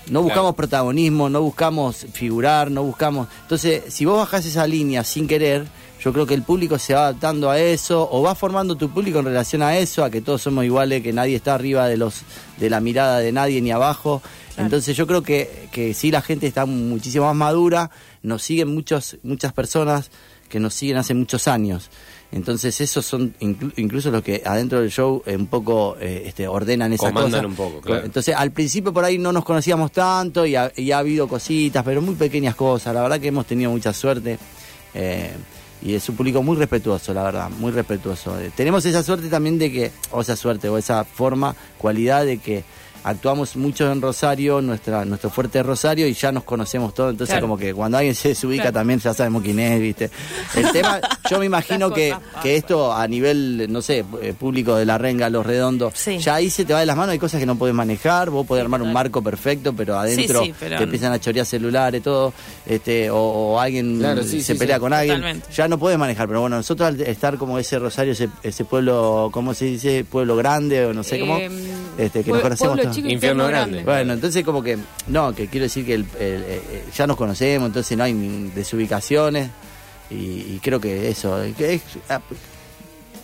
no 0.10 0.22
buscamos 0.24 0.54
Claro. 0.54 0.56
protagonismo, 0.56 1.30
no 1.30 1.42
buscamos 1.42 2.08
figurar, 2.12 2.72
no 2.72 2.84
buscamos. 2.84 3.28
Entonces, 3.44 3.84
si 3.94 4.04
vos 4.04 4.18
bajás 4.18 4.46
esa 4.46 4.66
línea 4.66 5.04
sin 5.04 5.28
querer, 5.28 5.66
yo 6.04 6.12
creo 6.12 6.26
que 6.26 6.34
el 6.34 6.42
público 6.42 6.78
se 6.80 6.96
va 6.96 7.02
adaptando 7.08 7.50
a 7.52 7.60
eso 7.60 8.10
o 8.12 8.24
va 8.24 8.34
formando 8.36 8.76
tu 8.76 8.90
público 8.90 9.20
en 9.20 9.26
relación 9.26 9.62
a 9.62 9.78
eso, 9.78 10.04
a 10.04 10.10
que 10.10 10.22
todos 10.22 10.42
somos 10.42 10.66
iguales, 10.66 11.04
que 11.04 11.14
nadie 11.14 11.36
está 11.36 11.54
arriba 11.54 11.88
de 11.88 11.98
los 11.98 12.24
de 12.60 12.70
la 12.70 12.80
mirada 12.82 13.20
de 13.20 13.32
nadie 13.32 13.62
ni 13.62 13.72
abajo. 13.72 14.22
Entonces 14.58 14.98
yo 14.98 15.08
creo 15.08 15.22
que, 15.24 15.68
que 15.72 15.94
sí 15.94 16.12
la 16.12 16.22
gente 16.22 16.46
está 16.48 16.66
muchísimo 16.66 17.26
más 17.26 17.36
madura, 17.36 17.90
nos 18.24 18.42
siguen 18.42 18.74
muchos, 18.74 19.18
muchas 19.24 19.54
personas 19.54 20.10
que 20.50 20.60
nos 20.60 20.74
siguen 20.74 20.98
hace 20.98 21.14
muchos 21.14 21.48
años. 21.48 21.90
Entonces 22.32 22.80
esos 22.82 23.06
son 23.06 23.36
inclu- 23.42 23.74
incluso 23.78 24.10
los 24.10 24.24
que 24.24 24.42
adentro 24.46 24.82
del 24.82 24.90
show 24.90 25.22
eh, 25.26 25.36
un 25.36 25.46
poco 25.48 25.96
eh, 26.00 26.24
este, 26.26 26.48
ordenan 26.48 26.92
esas 26.94 27.10
Comandan 27.12 27.32
cosas. 27.32 27.46
un 27.46 27.56
poco, 27.56 27.82
claro. 27.82 28.06
Entonces 28.06 28.36
al 28.36 28.52
principio 28.52 28.92
por 28.92 29.04
ahí 29.06 29.18
no 29.20 29.32
nos 29.32 29.46
conocíamos 29.46 29.92
tanto 29.92 30.46
y 30.46 30.56
ha, 30.56 30.72
y 30.76 30.92
ha 30.92 30.98
habido 31.00 31.28
cositas, 31.28 31.84
pero 31.84 32.02
muy 32.02 32.16
pequeñas 32.16 32.56
cosas. 32.56 32.94
La 32.96 33.02
verdad 33.04 33.20
que 33.20 33.28
hemos 33.28 33.46
tenido 33.46 33.70
mucha 33.72 33.94
suerte. 33.94 34.40
eh, 34.96 35.32
y 35.86 35.96
es 35.96 36.08
un 36.08 36.16
público 36.16 36.42
muy 36.42 36.56
respetuoso, 36.56 37.14
la 37.14 37.24
verdad, 37.24 37.50
muy 37.50 37.70
respetuoso. 37.74 38.40
Eh, 38.40 38.52
tenemos 38.56 38.86
esa 38.86 39.04
suerte 39.04 39.28
también 39.28 39.60
de 39.60 39.70
que, 39.70 39.92
o 40.12 40.22
esa 40.22 40.38
suerte, 40.38 40.70
o 40.70 40.78
esa 40.78 41.04
forma, 41.04 41.54
cualidad 41.78 42.24
de 42.26 42.38
que 42.38 42.64
actuamos 43.04 43.56
mucho 43.56 43.92
en 43.92 44.02
Rosario, 44.02 44.62
nuestra, 44.62 45.04
nuestro 45.06 45.30
fuerte 45.30 45.60
es 45.60 45.66
Rosario 45.66 46.08
y 46.08 46.14
ya 46.14 46.32
nos 46.32 46.44
conocemos 46.44 46.94
todos, 46.94 47.12
entonces 47.12 47.34
Claro. 47.34 47.44
como 47.48 47.58
que 47.58 47.74
cuando 47.74 47.98
alguien 47.98 48.16
se 48.16 48.30
desubica 48.30 48.64
Claro. 48.64 48.76
también 48.76 49.00
ya 49.00 49.14
sabemos 49.14 49.44
quién 49.44 49.60
es, 49.60 49.80
¿viste? 49.82 50.10
El 50.56 50.72
tema, 50.72 51.00
yo 51.30 51.40
me 51.40 51.46
imagino 51.46 51.92
que, 51.92 52.16
que 52.42 52.56
esto 52.56 52.94
a 52.94 53.08
nivel, 53.08 53.68
no 53.72 53.82
sé, 53.82 54.06
eh, 54.22 54.34
público 54.38 54.76
de 54.76 54.86
la 54.86 54.98
renga, 54.98 55.30
los 55.30 55.46
redondos, 55.46 55.94
Sí. 55.96 56.18
ya 56.20 56.36
ahí 56.36 56.50
se 56.50 56.66
te 56.66 56.74
va 56.74 56.80
de 56.80 56.86
las 56.86 56.96
manos, 56.96 57.12
hay 57.14 57.20
cosas 57.20 57.40
que 57.40 57.46
no 57.46 57.56
puedes 57.58 57.76
manejar, 57.76 58.30
vos 58.30 58.46
podés 58.48 58.64
armar 58.64 58.82
un 58.82 58.94
marco 58.94 59.22
perfecto, 59.22 59.74
pero 59.74 59.98
adentro 59.98 60.44
sí, 60.44 60.54
pero- 60.60 60.78
te 60.78 60.84
empiezan 60.84 61.12
a 61.14 61.20
chorear 61.20 61.46
celulares, 61.46 62.02
todo, 62.02 62.34
este, 62.66 63.10
o, 63.10 63.18
o 63.18 63.60
alguien 63.60 64.00
Claro, 64.00 64.24
sí, 64.24 64.42
se 64.42 64.54
sí, 64.54 64.60
pelea 64.60 64.78
sí. 64.78 64.80
con 64.82 64.94
alguien, 64.94 65.18
Totalmente. 65.18 65.48
ya 65.54 65.68
no 65.68 65.78
puedes 65.78 65.98
manejar, 66.00 66.28
pero 66.28 66.42
bueno, 66.42 66.56
nosotros 66.58 66.88
al 66.88 67.02
estar 67.02 67.38
como 67.38 67.58
ese 67.60 67.80
Rosario, 67.80 68.14
ese, 68.14 68.30
ese 68.44 68.66
pueblo, 68.66 69.30
¿cómo 69.34 69.54
se 69.54 69.66
dice? 69.66 70.06
Pueblo 70.10 70.36
grande, 70.36 70.86
o 70.86 70.94
no 70.94 71.04
sé 71.04 71.20
cómo, 71.20 71.38
Eh, 71.38 71.50
este, 71.98 72.24
que 72.24 72.32
pue- 72.32 72.34
nos 72.36 72.42
conocemos 72.44 72.80
todos. 72.82 72.96
chico, 72.96 73.08
Infierno 73.10 73.48
grande. 73.48 73.78
grande. 73.84 73.92
Bueno, 73.92 74.14
entonces 74.14 74.44
como 74.44 74.62
que, 74.64 74.78
no, 75.08 75.34
que 75.34 75.48
quiero 75.48 75.64
decir 75.66 75.86
que 75.86 75.94
el- 75.96 76.06
el- 76.20 76.44
eh, 76.48 76.84
ya 76.96 77.08
nos 77.08 77.18
conocemos, 77.18 77.68
entonces 77.68 77.98
no 77.98 78.04
hay 78.04 78.14
desubicaciones 78.56 79.50
y, 80.10 80.16
y 80.16 80.60
creo 80.62 80.80
que 80.80 81.10
eso, 81.10 81.38
que 81.58 81.76
es, 81.76 81.82
ah, 82.10 82.22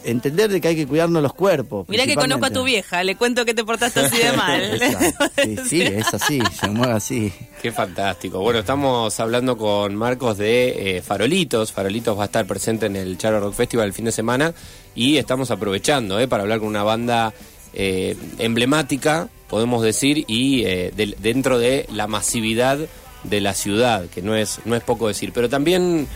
entender 0.05 0.49
de 0.49 0.61
que 0.61 0.69
hay 0.69 0.75
que 0.77 0.87
cuidarnos 0.87 1.21
los 1.21 1.33
cuerpos. 1.33 1.87
Mirá 1.89 2.05
que 2.05 2.15
conozco 2.15 2.45
a 2.45 2.49
tu 2.49 2.63
vieja, 2.63 3.03
le 3.03 3.15
cuento 3.17 3.43
que 3.43 3.53
te 3.53 3.65
portaste 3.65 3.99
así 3.99 4.17
de 4.17 4.31
mal. 4.33 4.79
Sí, 5.43 5.57
sí, 5.69 5.81
es 5.81 6.13
así, 6.13 6.39
se 6.59 6.69
mueve 6.69 6.93
así. 6.93 7.33
Qué 7.61 7.71
fantástico. 7.73 8.39
Bueno, 8.39 8.59
estamos 8.59 9.19
hablando 9.19 9.57
con 9.57 9.95
Marcos 9.95 10.37
de 10.37 10.97
eh, 10.97 11.01
Farolitos. 11.01 11.71
Farolitos 11.73 12.17
va 12.17 12.23
a 12.23 12.25
estar 12.25 12.45
presente 12.45 12.85
en 12.85 12.95
el 12.95 13.17
Charo 13.17 13.39
Rock 13.41 13.53
Festival 13.55 13.87
el 13.87 13.93
fin 13.93 14.05
de 14.05 14.11
semana 14.13 14.53
y 14.95 15.17
estamos 15.17 15.51
aprovechando 15.51 16.17
eh, 16.19 16.27
para 16.29 16.43
hablar 16.43 16.59
con 16.59 16.69
una 16.69 16.83
banda 16.83 17.33
eh, 17.73 18.17
emblemática, 18.39 19.29
podemos 19.47 19.83
decir, 19.83 20.25
y 20.27 20.63
eh, 20.65 20.91
dentro 21.19 21.59
de 21.59 21.85
la 21.91 22.07
masividad 22.07 22.79
de 23.23 23.41
la 23.41 23.53
ciudad, 23.53 24.05
que 24.07 24.21
no 24.21 24.35
es, 24.35 24.61
no 24.65 24.75
es 24.75 24.83
poco 24.83 25.07
decir. 25.07 25.31
Pero 25.33 25.49
también 25.49 26.07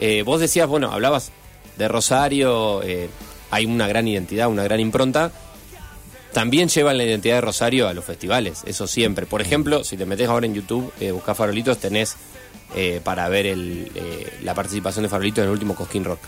eh, 0.00 0.22
vos 0.22 0.40
decías, 0.40 0.68
bueno, 0.68 0.92
hablabas 0.92 1.32
de 1.76 1.88
Rosario, 1.88 2.82
hay 3.50 3.66
una 3.66 3.88
gran 3.88 4.06
identidad, 4.06 4.48
una 4.48 4.64
gran 4.64 4.80
impronta. 4.80 5.32
También 6.32 6.68
llevan 6.68 6.96
la 6.96 7.04
identidad 7.04 7.36
de 7.36 7.40
Rosario 7.40 7.88
a 7.88 7.94
los 7.94 8.04
festivales, 8.04 8.62
eso 8.66 8.86
siempre. 8.86 9.26
Por 9.26 9.42
ejemplo, 9.42 9.84
si 9.84 9.96
te 9.96 10.06
metes 10.06 10.28
ahora 10.28 10.46
en 10.46 10.54
YouTube, 10.54 10.92
buscás 11.12 11.36
Farolitos, 11.36 11.78
tenés 11.78 12.16
para 13.04 13.28
ver 13.28 13.56
la 14.42 14.54
participación 14.54 15.02
de 15.02 15.08
Farolitos 15.08 15.38
en 15.38 15.44
el 15.44 15.50
último 15.50 15.74
Cosquín 15.74 16.04
Rock. 16.04 16.20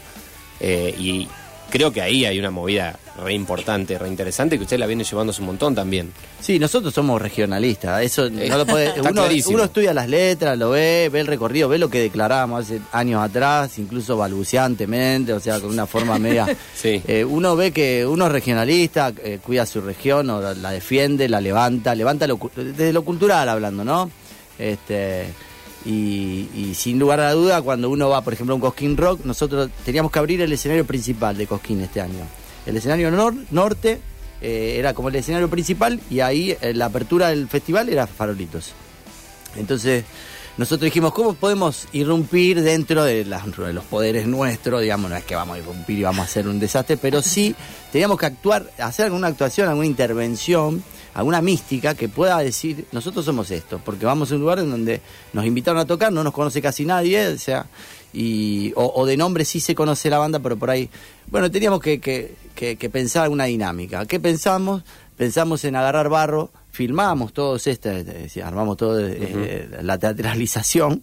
Y 0.61 1.29
creo 1.71 1.93
que 1.93 2.03
ahí 2.03 2.25
hay 2.25 2.39
una 2.39 2.51
movida 2.51 2.99
re 3.23 3.33
importante, 3.33 3.99
re 3.99 4.09
interesante, 4.09 4.57
que 4.57 4.65
usted 4.65 4.79
la 4.79 4.87
viene 4.87 5.05
llevándose 5.05 5.41
un 5.41 5.47
montón 5.47 5.75
también. 5.75 6.13
Sí, 6.41 6.59
nosotros 6.59 6.93
somos 6.93 7.21
regionalistas, 7.21 8.03
eso 8.03 8.29
no 8.31 8.59
lo 8.59 8.67
puede, 8.67 9.01
uno, 9.01 9.25
uno 9.47 9.65
estudia 9.65 9.95
las 9.95 10.09
letras, 10.09 10.59
lo 10.59 10.71
ve, 10.71 11.09
ve 11.13 11.21
el 11.21 11.27
recorrido, 11.27 11.69
ve 11.69 11.79
lo 11.79 11.89
que 11.89 12.01
declarábamos 12.01 12.65
hace 12.65 12.81
años 12.93 13.23
atrás, 13.23 13.79
incluso 13.79 14.17
balbuceantemente, 14.17 15.33
o 15.33 15.41
sea, 15.41 15.61
con 15.61 15.71
una 15.71 15.87
forma 15.87 16.19
media. 16.19 16.47
Sí. 16.75 17.01
Eh, 17.07 17.25
uno 17.25 17.57
ve 17.57 17.73
que 17.73 18.05
uno 18.07 18.27
es 18.27 18.33
regionalista, 18.33 19.13
eh, 19.23 19.39
cuida 19.43 19.65
su 19.65 19.81
región, 19.81 20.29
o 20.29 20.41
la, 20.41 20.55
la 20.55 20.71
defiende, 20.71 21.29
la 21.29 21.41
levanta, 21.41 21.95
levanta 21.95 22.27
lo 22.27 22.39
desde 22.55 22.93
lo 22.93 23.05
cultural 23.05 23.49
hablando, 23.49 23.85
¿no? 23.85 24.11
Este 24.59 25.27
y, 25.85 26.49
y 26.55 26.75
sin 26.75 26.99
lugar 26.99 27.21
a 27.21 27.33
duda, 27.33 27.61
cuando 27.63 27.91
uno 27.91 28.09
va, 28.09 28.23
por 28.23 28.33
ejemplo, 28.33 28.53
a 28.53 28.57
un 28.57 28.61
Cosquín 28.61 28.97
Rock, 28.97 29.25
nosotros 29.25 29.71
teníamos 29.85 30.11
que 30.11 30.19
abrir 30.19 30.41
el 30.41 30.53
escenario 30.53 30.85
principal 30.87 31.37
de 31.37 31.47
Cosquín 31.47 31.81
este 31.81 32.01
año. 32.01 32.25
El 32.67 32.77
escenario 32.77 33.11
nor- 33.11 33.45
norte 33.51 34.01
eh, 34.41 34.77
era 34.79 34.95
como 34.95 35.09
el 35.09 35.17
escenario 35.17 35.49
principal 35.51 36.01
y 36.11 36.21
ahí 36.21 36.57
eh, 36.61 36.73
la 36.75 36.87
apertura 36.87 37.29
del 37.29 37.49
festival 37.49 37.89
era 37.89 38.07
Farolitos. 38.07 38.73
Entonces, 39.57 40.05
nosotros 40.57 40.85
dijimos, 40.87 41.13
¿cómo 41.13 41.35
podemos 41.35 41.89
irrumpir 41.93 42.63
dentro 42.63 43.05
de, 43.05 43.25
de 43.25 43.73
los 43.73 43.85
poderes 43.85 44.27
nuestros? 44.27 44.81
Digamos, 44.83 45.11
no 45.11 45.17
es 45.17 45.25
que 45.25 45.35
vamos 45.35 45.57
a 45.57 45.59
irrumpir 45.59 45.99
y 45.99 46.03
vamos 46.05 46.21
a 46.21 46.25
hacer 46.25 46.49
un 46.49 46.59
desastre, 46.61 46.97
pero 46.97 47.23
sí 47.23 47.55
teníamos 47.93 48.19
que 48.19 48.27
actuar, 48.27 48.71
hacer 48.79 49.07
alguna 49.07 49.27
actuación, 49.29 49.69
alguna 49.69 49.87
intervención, 49.87 50.83
alguna 51.15 51.41
mística 51.41 51.95
que 51.95 52.09
pueda 52.09 52.39
decir, 52.39 52.87
nosotros 52.93 53.25
somos 53.25 53.51
esto, 53.51 53.81
porque 53.85 54.05
vamos 54.05 54.31
a 54.31 54.35
un 54.35 54.41
lugar 54.41 54.59
en 54.59 54.71
donde 54.71 55.01
nos 55.33 55.47
invitaron 55.47 55.81
a 55.81 55.87
tocar, 55.87 56.13
no 56.13 56.23
nos 56.25 56.33
conoce 56.33 56.61
casi 56.61 56.85
nadie, 56.85 57.29
o 57.29 57.39
sea, 57.39 57.67
y, 58.13 58.73
o, 58.77 58.93
o 58.97 59.07
de 59.07 59.17
nombre 59.17 59.45
sí 59.45 59.61
se 59.61 59.75
conoce 59.75 60.11
la 60.11 60.19
banda, 60.19 60.39
pero 60.41 60.57
por 60.57 60.71
ahí, 60.71 60.89
bueno, 61.29 61.51
teníamos 61.51 61.81
que, 61.81 62.01
que- 62.01 62.35
que- 62.55 62.77
que 62.77 62.91
pensar 62.91 63.25
alguna 63.25 63.45
dinámica. 63.45 64.07
¿Qué 64.07 64.21
pensamos? 64.21 64.83
Pensamos 65.17 65.65
en 65.65 65.75
agarrar 65.77 66.09
barro, 66.09 66.51
filmamos 66.71 67.33
todos 67.33 67.67
este, 67.67 68.01
es 68.01 68.07
decir, 68.07 68.43
armamos 68.45 68.77
todo 68.77 68.99
eh, 69.01 69.69
la 69.83 69.99
teatralización. 69.99 71.03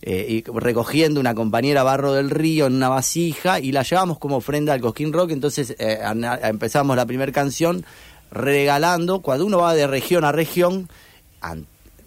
eh, 0.00 0.26
y 0.28 0.44
recogiendo 0.52 1.18
una 1.18 1.34
compañera 1.34 1.82
barro 1.82 2.12
del 2.12 2.30
río 2.30 2.66
en 2.66 2.74
una 2.76 2.88
vasija 2.88 3.58
y 3.58 3.72
la 3.72 3.82
llevamos 3.82 4.18
como 4.18 4.36
ofrenda 4.36 4.72
al 4.72 4.80
Cosquín 4.80 5.12
Rock. 5.12 5.32
Entonces 5.32 5.74
eh, 5.78 5.98
empezamos 6.44 6.96
la 6.96 7.04
primera 7.04 7.32
canción 7.32 7.84
regalando. 8.30 9.20
Cuando 9.20 9.44
uno 9.46 9.58
va 9.58 9.74
de 9.74 9.86
región 9.86 10.24
a 10.24 10.32
región, 10.32 10.88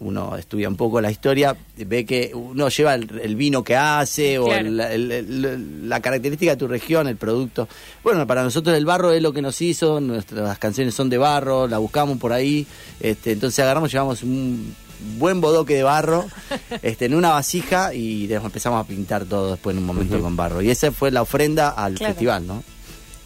uno 0.00 0.36
estudia 0.36 0.68
un 0.68 0.76
poco 0.76 1.00
la 1.00 1.12
historia, 1.12 1.56
ve 1.76 2.04
que 2.04 2.32
uno 2.34 2.68
lleva 2.68 2.94
el, 2.94 3.20
el 3.22 3.36
vino 3.36 3.62
que 3.62 3.76
hace 3.76 4.36
o 4.38 4.46
Claro. 4.46 4.66
el- 4.66 4.80
el- 4.80 5.12
el- 5.12 5.88
la 5.88 6.00
característica 6.00 6.52
de 6.52 6.56
tu 6.56 6.66
región, 6.66 7.06
el 7.06 7.16
producto. 7.16 7.68
Bueno, 8.02 8.26
para 8.26 8.42
nosotros 8.42 8.76
el 8.76 8.84
barro 8.84 9.12
es 9.12 9.22
lo 9.22 9.32
que 9.32 9.42
nos 9.42 9.60
hizo, 9.62 10.00
nuestras 10.00 10.58
canciones 10.58 10.94
son 10.94 11.08
de 11.08 11.18
barro, 11.18 11.68
la 11.68 11.78
buscamos 11.78 12.18
por 12.18 12.32
ahí, 12.32 12.66
este, 12.98 13.30
entonces 13.32 13.60
agarramos, 13.60 13.92
llevamos 13.92 14.24
un 14.24 14.74
buen 15.18 15.40
bodoque 15.40 15.74
de 15.74 15.82
barro 15.84 16.26
este, 16.82 17.04
en 17.06 17.14
una 17.14 17.30
vasija 17.30 17.94
y 17.94 18.26
después 18.26 18.46
empezamos 18.46 18.84
a 18.84 18.88
pintar 18.88 19.24
todo 19.26 19.52
después 19.52 19.74
en 19.76 19.82
un 19.82 19.86
momento 19.86 20.20
con 20.20 20.34
barro. 20.34 20.62
Y 20.62 20.70
esa 20.70 20.90
fue 20.90 21.12
la 21.12 21.22
ofrenda 21.22 21.68
al 21.70 21.94
Claro. 21.94 22.12
festival, 22.14 22.44
¿no? 22.46 22.64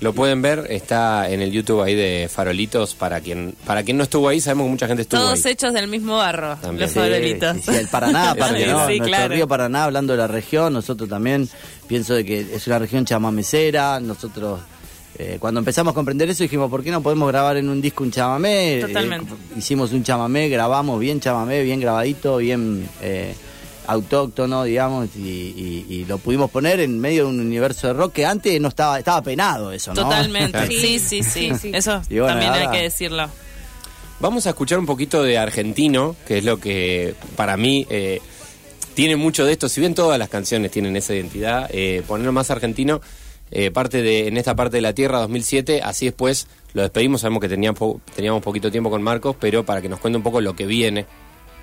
Lo 0.00 0.12
pueden 0.12 0.43
ver, 0.43 0.67
está 0.69 1.31
en 1.31 1.41
el 1.41 1.50
YouTube 1.53 1.81
ahí 1.81 1.95
de 1.95 2.29
Farolitos. 2.31 2.95
Para 2.95 3.21
quien, 3.23 3.55
para 3.65 3.83
quien 3.83 3.97
no 3.97 4.03
estuvo 4.03 4.29
ahí, 4.29 4.41
sabemos 4.43 4.67
que 4.67 4.71
mucha 4.71 4.87
gente 4.87 5.03
estuvo 5.03 5.21
Todos 5.23 5.47
ahí. 5.47 5.53
hechos 5.53 5.73
del 5.73 5.88
mismo 5.88 6.17
barro, 6.19 6.57
También. 6.57 6.83
los 6.83 6.91
Sí, 6.93 6.99
farolitos. 6.99 7.57
Sí, 7.57 7.62
sí, 7.73 7.76
el 7.79 7.88
Paraná, 7.88 8.31
aparte, 8.33 8.65
Sí, 8.65 8.71
¿no? 8.71 8.79
sí, 8.87 8.99
Nuestro 8.99 9.07
claro. 9.07 9.35
río 9.35 9.49
Paraná, 9.49 9.85
hablando 9.85 10.12
de 10.12 10.19
la 10.19 10.26
región, 10.26 10.75
nosotros 10.75 11.09
también 11.09 11.49
pienso 11.88 12.12
de 12.15 12.25
que 12.26 12.41
es 12.41 12.67
una 12.67 12.79
región 12.79 13.07
chamamecera, 13.07 13.99
nosotros 14.00 14.61
eh, 15.19 15.38
cuando 15.41 15.61
empezamos 15.61 15.93
a 15.93 15.95
comprender 15.95 16.29
eso 16.29 16.43
dijimos, 16.43 16.69
¿por 16.71 16.85
qué 16.85 16.91
no 16.91 17.00
podemos 17.03 17.26
grabar 17.29 17.57
en 17.57 17.71
un 17.71 17.81
disco 17.81 18.05
un 18.05 18.11
chamamé? 18.11 18.81
Totalmente. 18.83 19.33
Eh, 19.33 19.37
hicimos 19.59 19.93
un 19.93 20.05
chamamé, 20.05 20.50
grabamos 20.50 21.00
bien 21.00 21.21
chamamé, 21.21 21.62
bien 21.62 21.81
grabadito, 21.81 22.37
bien 22.37 22.87
eh, 23.00 23.35
autóctono, 23.87 24.64
digamos, 24.64 25.09
y, 25.16 25.21
y- 25.21 25.87
y 25.88 26.05
lo 26.07 26.19
pudimos 26.19 26.50
poner 26.50 26.81
en 26.81 26.99
medio 26.99 27.25
de 27.25 27.31
un 27.31 27.40
universo 27.40 27.87
de 27.88 27.93
rock 27.95 28.12
que 28.14 28.26
antes 28.26 28.61
no 28.61 28.69
estaba, 28.69 28.99
estaba 28.99 29.23
penado 29.23 29.73
eso, 29.73 29.95
¿no? 29.95 30.02
Totalmente. 30.02 30.66
Sí. 30.69 30.99
Sí, 30.99 31.23
sí, 31.23 31.52
sí. 31.61 31.71
Eso 31.75 32.02
bueno, 32.11 32.26
también 32.26 32.52
hay 32.52 32.69
que 32.69 32.83
decirlo. 32.83 33.28
Vamos 34.21 34.47
a 34.47 34.50
escuchar 34.50 34.78
un 34.78 34.87
poquito 34.87 35.23
de 35.23 35.37
argentino, 35.38 36.16
que 36.26 36.38
es 36.38 36.45
lo 36.45 36.59
que 36.59 37.14
para 37.37 37.57
mí 37.57 37.87
eh, 37.90 38.21
tiene 38.95 39.16
mucho 39.16 39.45
de 39.45 39.52
esto. 39.52 39.69
Si 39.69 39.81
bien 39.81 39.95
todas 39.95 40.19
las 40.19 40.28
canciones 40.31 40.71
tienen 40.71 40.97
esa 40.97 41.14
identidad, 41.14 41.69
eh, 41.71 42.02
ponerlo 42.07 42.33
más 42.33 42.50
argentino, 42.50 43.00
eh, 43.50 43.71
parte 43.71 44.00
de 44.02 44.26
en 44.26 44.38
esta 44.38 44.57
parte 44.57 44.78
de 44.78 44.81
la 44.81 44.95
tierra 44.95 45.19
2007. 45.21 45.83
Así 45.83 46.07
después 46.07 46.47
lo 46.73 46.81
despedimos. 46.83 47.21
Sabemos 47.21 47.43
que 47.43 47.49
teníamos, 47.49 47.78
po- 47.78 48.00
teníamos 48.14 48.43
poquito 48.43 48.71
tiempo 48.71 48.88
con 48.90 49.02
Marcos, 49.02 49.37
pero 49.38 49.64
para 49.66 49.83
que 49.83 49.88
nos 49.90 50.00
cuente 50.00 50.16
un 50.16 50.23
poco 50.23 50.40
lo 50.40 50.57
que 50.57 50.64
viene 50.66 51.05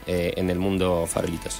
eh, 0.06 0.34
en 0.38 0.50
el 0.52 0.60
mundo 0.60 1.08
Farolitos. 1.08 1.56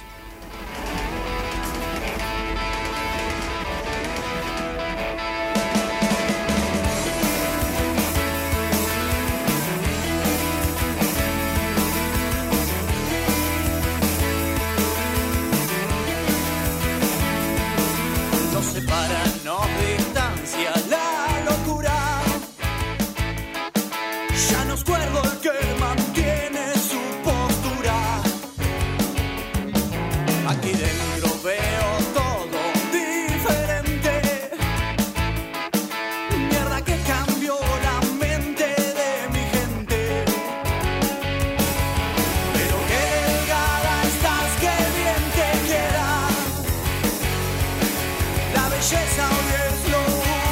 Belleza 48.90 49.24
hoy 49.28 49.50
es 49.66 49.78
lo 49.92 50.02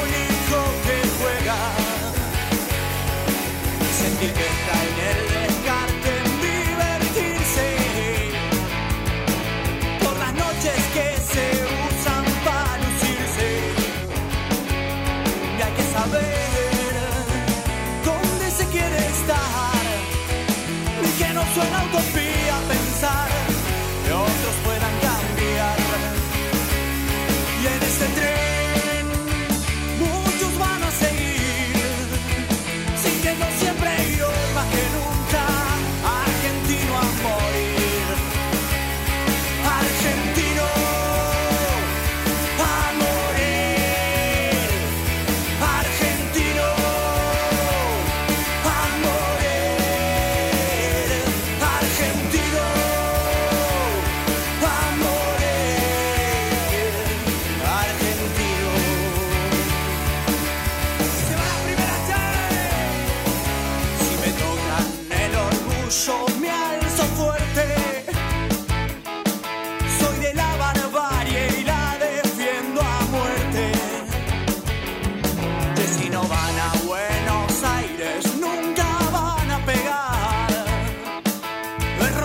único 0.05 0.59
que 0.85 0.97
juega. 1.19 1.59
Sentir 4.01 4.33
que 4.33 4.47
está 4.55 4.75
en 4.89 4.97
el 5.11 5.21
descarte, 5.37 6.11
en 6.19 6.31
divertirse. 6.49 7.67
Por 10.03 10.15
las 10.19 10.33
noches 10.35 10.79
que 10.95 11.07
se 11.33 11.47
usan 11.89 12.25
para 12.45 12.73
lucirse. 12.85 13.49
Y 15.59 15.63
hay 15.63 15.73
que 15.79 15.87
saber 15.93 16.95
dónde 18.05 18.51
se 18.51 18.65
quiere 18.67 18.99
estar. 19.15 19.85
Y 21.05 21.11
que 21.19 21.29
no 21.35 21.43
suena 21.55 21.85
utopía 21.85 22.12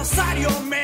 outside 0.07 0.39
your 0.39 0.61
man. 0.61 0.76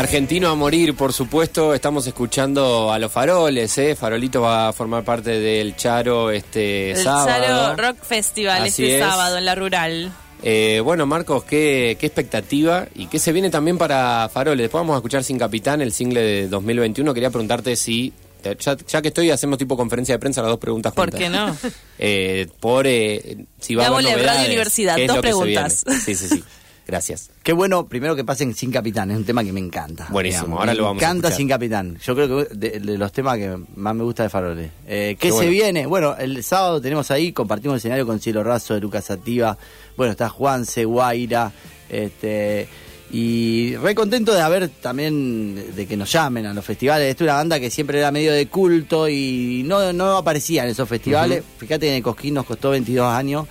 Argentino 0.00 0.48
a 0.48 0.54
morir, 0.54 0.94
por 0.94 1.12
supuesto. 1.12 1.74
Estamos 1.74 2.06
escuchando 2.06 2.90
a 2.90 2.98
los 2.98 3.12
faroles, 3.12 3.76
¿eh? 3.76 3.94
Farolito 3.94 4.40
va 4.40 4.68
a 4.68 4.72
formar 4.72 5.04
parte 5.04 5.38
del 5.38 5.76
Charo 5.76 6.30
este 6.30 6.92
El 6.92 6.96
sábado. 6.96 7.26
Charo 7.26 7.76
Rock 7.76 8.02
Festival 8.02 8.62
Así 8.62 8.82
este 8.84 8.96
es. 8.96 9.04
sábado 9.04 9.36
en 9.36 9.44
la 9.44 9.54
rural. 9.54 10.10
Eh, 10.42 10.80
bueno, 10.82 11.04
Marcos, 11.04 11.44
¿qué, 11.44 11.98
qué 12.00 12.06
expectativa 12.06 12.86
y 12.94 13.08
qué 13.08 13.18
se 13.18 13.30
viene 13.32 13.50
también 13.50 13.76
para 13.76 14.30
Faroles? 14.32 14.64
Después 14.64 14.80
vamos 14.80 14.94
a 14.94 14.96
escuchar 14.96 15.22
Sin 15.22 15.38
Capitán, 15.38 15.82
el 15.82 15.92
single 15.92 16.22
de 16.22 16.48
2021. 16.48 17.12
Quería 17.12 17.28
preguntarte 17.28 17.76
si, 17.76 18.14
ya, 18.42 18.78
ya 18.78 19.02
que 19.02 19.08
estoy, 19.08 19.30
hacemos 19.30 19.58
tipo 19.58 19.76
conferencia 19.76 20.14
de 20.14 20.18
prensa, 20.18 20.40
las 20.40 20.48
dos 20.50 20.60
preguntas 20.60 20.94
¿Por 20.94 21.10
juntas. 21.10 21.20
qué 21.20 21.28
no? 21.28 21.54
Eh, 21.98 22.48
por 22.58 22.86
eh, 22.86 23.44
si 23.60 23.74
va 23.74 23.84
a 23.84 23.86
haber 23.88 23.96
Vole, 23.98 24.08
Radio 24.12 24.22
novedades, 24.22 24.46
Universidad, 24.46 24.96
¿qué 24.96 25.04
es 25.04 25.08
dos 25.08 25.18
preguntas. 25.18 25.84
Sí, 26.06 26.14
sí, 26.14 26.26
sí. 26.26 26.42
Gracias. 26.90 27.30
Qué 27.44 27.52
bueno, 27.52 27.86
primero 27.86 28.16
que 28.16 28.24
pasen 28.24 28.52
Sin 28.52 28.72
Capitán, 28.72 29.12
es 29.12 29.16
un 29.16 29.24
tema 29.24 29.44
que 29.44 29.52
me 29.52 29.60
encanta. 29.60 30.08
Buenísimo, 30.10 30.58
ahora 30.58 30.72
me 30.72 30.78
lo 30.78 30.84
vamos 30.86 31.00
a 31.00 31.06
encanta 31.06 31.28
escuchar. 31.28 31.36
Sin 31.36 31.48
Capitán. 31.48 31.98
Yo 32.02 32.14
creo 32.16 32.28
que 32.48 32.54
de, 32.56 32.80
de 32.80 32.98
los 32.98 33.12
temas 33.12 33.38
que 33.38 33.56
más 33.76 33.94
me 33.94 34.02
gusta 34.02 34.24
de 34.24 34.28
Faroles. 34.28 34.70
Eh, 34.88 35.16
¿Qué 35.20 35.28
Qué 35.28 35.32
se 35.32 35.46
viene? 35.46 35.86
Bueno, 35.86 36.16
el 36.18 36.42
sábado 36.42 36.80
tenemos 36.80 37.12
ahí, 37.12 37.32
compartimos 37.32 37.74
el 37.74 37.78
escenario 37.78 38.06
con 38.06 38.18
Cielo 38.18 38.42
Razo 38.42 38.74
de 38.74 38.80
Lucas 38.80 39.04
Sativa. 39.04 39.56
Bueno, 39.96 40.10
está 40.10 40.28
Juan 40.28 40.64
Guaira. 40.84 41.52
Este, 41.88 42.68
y 43.12 43.76
re 43.76 43.94
contento 43.94 44.32
de 44.32 44.40
haber 44.40 44.68
también, 44.68 45.74
de 45.74 45.86
que 45.86 45.96
nos 45.96 46.12
llamen 46.12 46.46
a 46.46 46.54
los 46.54 46.64
festivales. 46.64 47.08
Esta 47.08 47.24
es 47.24 47.28
una 47.28 47.36
banda 47.36 47.60
que 47.60 47.70
siempre 47.70 47.98
era 47.98 48.10
medio 48.10 48.32
de 48.32 48.46
culto 48.46 49.08
y 49.08 49.62
no, 49.64 49.92
no 49.92 50.16
aparecía 50.16 50.64
en 50.64 50.70
esos 50.70 50.88
festivales. 50.88 51.42
Fíjate 51.58 51.86
que 51.86 51.90
en 51.90 51.96
el 51.96 52.02
Cosquín 52.02 52.34
nos 52.34 52.46
costó 52.46 52.70
22 52.70 53.06
años. 53.06 53.46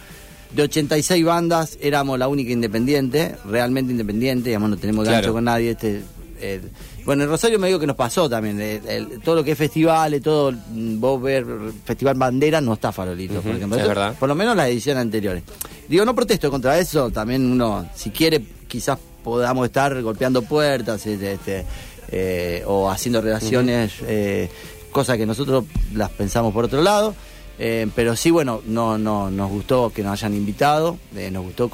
De 0.52 0.64
86 0.64 1.24
bandas 1.24 1.78
éramos 1.82 2.18
la 2.18 2.28
única 2.28 2.52
independiente, 2.52 3.36
realmente 3.46 3.92
independiente, 3.92 4.50
digamos, 4.50 4.70
no 4.72 4.78
tenemos 4.78 5.06
gancho 5.06 5.20
Claro. 5.22 5.34
con 5.34 5.44
nadie. 5.44 5.72
Este, 5.72 6.02
eh, 6.42 6.60
bueno, 7.06 7.24
en 7.24 7.30
Rosario 7.30 7.60
me 7.60 7.68
digo 7.68 7.80
que 7.80 7.86
nos 7.88 7.96
pasó 7.96 8.28
también. 8.30 8.60
eh, 8.60 8.82
el- 8.88 9.20
todo 9.22 9.36
lo 9.36 9.44
que 9.44 9.52
es 9.52 9.58
festivales, 9.58 10.22
todo, 10.24 10.52
mm, 10.52 11.00
vos 11.00 11.22
ver 11.22 11.46
Festival 11.86 12.16
Bandera, 12.16 12.62
no 12.62 12.74
está 12.74 12.92
Farolito, 12.92 13.42
por 13.42 13.56
ejemplo. 13.56 13.76
es 13.78 13.82
Eso- 13.84 13.90
verdad. 13.90 14.16
Por 14.20 14.28
lo 14.28 14.34
menos 14.36 14.56
las 14.56 14.68
ediciones 14.70 15.02
anteriores. 15.02 15.44
Digo, 15.88 16.04
no 16.04 16.16
protesto 16.16 16.50
contra 16.50 16.80
eso, 16.80 17.12
también 17.12 17.46
uno, 17.52 17.88
si 17.96 18.10
quiere, 18.10 18.44
quizás 18.68 18.98
podamos 19.24 19.66
estar 19.68 20.02
golpeando 20.02 20.42
puertas 20.42 21.06
este, 21.06 21.34
este, 21.34 21.66
eh, 22.12 22.64
o 22.66 22.90
haciendo 22.90 23.22
relaciones, 23.22 23.92
eh, 24.08 24.50
cosas 24.92 25.18
que 25.18 25.26
nosotros 25.28 25.66
las 25.94 26.10
pensamos 26.10 26.52
por 26.54 26.66
otro 26.66 26.82
lado. 26.82 27.14
Eh, 27.62 27.88
pero 27.94 28.16
sí, 28.16 28.32
bueno, 28.32 28.62
no, 28.66 28.98
no, 28.98 29.30
nos 29.30 29.50
gustó 29.52 29.92
que 29.94 30.02
nos 30.02 30.14
hayan 30.14 30.34
invitado, 30.34 30.98
eh, 31.16 31.30
nos 31.30 31.44
gustó, 31.44 31.70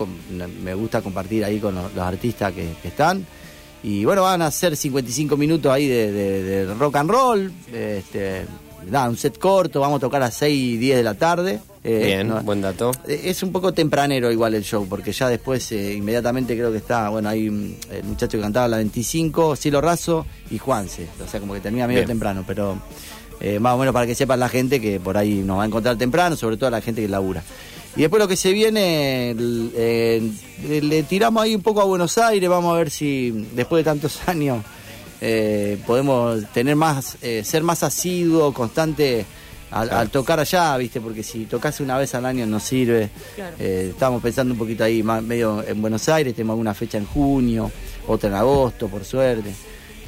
me 0.64 0.74
gusta 0.74 1.02
compartir 1.02 1.46
ahí 1.46 1.60
con 1.60 1.76
los, 1.76 1.94
los 1.94 2.04
artistas 2.04 2.54
que, 2.54 2.74
que 2.82 2.88
están. 2.88 3.26
Y 3.84 4.04
bueno, 4.04 4.24
van 4.24 4.42
a 4.42 4.50
ser 4.50 4.76
55 4.76 5.38
minutos 5.38 5.72
ahí 5.72 5.88
de, 5.88 6.12
de- 6.12 6.66
de 6.66 6.74
rock 6.74 6.96
and 6.96 7.10
roll, 7.12 7.52
este, 7.72 8.46
nada, 8.90 9.08
un 9.10 9.16
set 9.18 9.38
corto, 9.38 9.80
vamos 9.80 9.98
a 9.98 10.00
tocar 10.02 10.24
a 10.24 10.32
6 10.32 10.58
y 10.60 10.78
10 10.78 10.98
de 10.98 11.04
la 11.04 11.14
tarde. 11.14 11.60
Eh, 11.84 12.02
Bien, 12.04 12.28
no- 12.28 12.42
buen 12.42 12.62
dato. 12.62 12.90
eh, 13.08 13.22
Es 13.26 13.44
un 13.44 13.52
poco 13.52 13.72
tempranero 13.72 14.32
igual 14.32 14.56
el 14.56 14.64
show, 14.64 14.88
porque 14.90 15.12
ya 15.12 15.30
después 15.30 15.72
eh, 15.72 15.94
inmediatamente 15.94 16.56
creo 16.58 16.72
que 16.72 16.80
está, 16.80 17.10
bueno, 17.10 17.30
hay 17.30 17.46
el 17.46 18.04
muchacho 18.06 18.40
que 18.40 18.42
cantaba 18.42 18.68
la 18.68 18.78
25, 18.78 19.56
Cielo 19.56 19.82
Razo 19.82 20.26
y 20.50 20.58
Juanse, 20.58 21.08
o 21.24 21.30
sea, 21.30 21.40
como 21.40 21.54
que 21.54 21.60
termina 21.60 21.86
medio 21.86 22.00
Bien. 22.00 22.08
temprano, 22.08 22.44
pero 22.48 22.80
eh, 23.46 23.60
más 23.60 23.76
o 23.76 23.78
menos 23.78 23.94
para 23.94 24.08
que 24.08 24.16
sepan 24.16 24.40
la 24.40 24.50
gente 24.50 24.82
que 24.82 25.00
por 25.00 25.18
ahí 25.18 25.36
nos 25.36 25.60
va 25.60 25.64
a 25.64 25.66
encontrar 25.68 25.98
temprano, 25.98 26.36
sobre 26.36 26.58
todo 26.58 26.70
la 26.72 26.82
gente 26.82 27.02
que 27.02 27.08
labura. 27.08 27.44
Y 27.96 28.02
después 28.02 28.20
lo 28.22 28.28
que 28.28 28.36
se 28.36 28.52
viene, 28.52 29.36
eh, 29.38 30.32
le, 30.68 30.82
le 30.82 31.04
tiramos 31.04 31.44
ahí 31.44 31.56
un 31.56 31.62
poco 31.62 31.80
a 31.80 31.86
Buenos 31.86 32.18
Aires, 32.18 32.50
vamos 32.50 32.74
a 32.74 32.78
ver 32.78 32.90
si 32.90 33.32
después 33.54 33.86
de 33.86 33.90
tantos 33.90 34.20
años 34.28 34.64
eh, 35.22 35.78
podemos 35.86 36.44
tener 36.54 36.76
más, 36.76 37.18
eh, 37.22 37.44
ser 37.46 37.64
más 37.64 37.84
asiduo, 37.84 38.54
constante 38.54 39.26
al, 39.72 39.88
Claro. 39.88 40.02
al 40.02 40.10
tocar 40.10 40.40
allá, 40.40 40.76
¿viste? 40.78 41.00
Porque 41.00 41.24
si 41.24 41.46
tocas 41.46 41.80
una 41.80 41.98
vez 41.98 42.14
al 42.16 42.26
año 42.26 42.46
no 42.46 42.60
sirve. 42.60 43.10
Claro. 43.36 43.56
Eh, 43.60 43.88
estamos 43.92 44.22
pensando 44.22 44.54
un 44.54 44.60
poquito 44.60 44.84
ahí, 44.84 45.04
más, 45.04 45.24
medio 45.24 45.64
en 45.66 45.82
Buenos 45.82 46.08
Aires, 46.10 46.36
tenemos 46.36 46.54
alguna 46.54 46.74
fecha 46.74 46.98
en 46.98 47.06
junio, 47.06 47.72
otra 48.08 48.30
en 48.30 48.36
agosto, 48.36 48.88
por 48.88 49.06
suerte. 49.06 49.52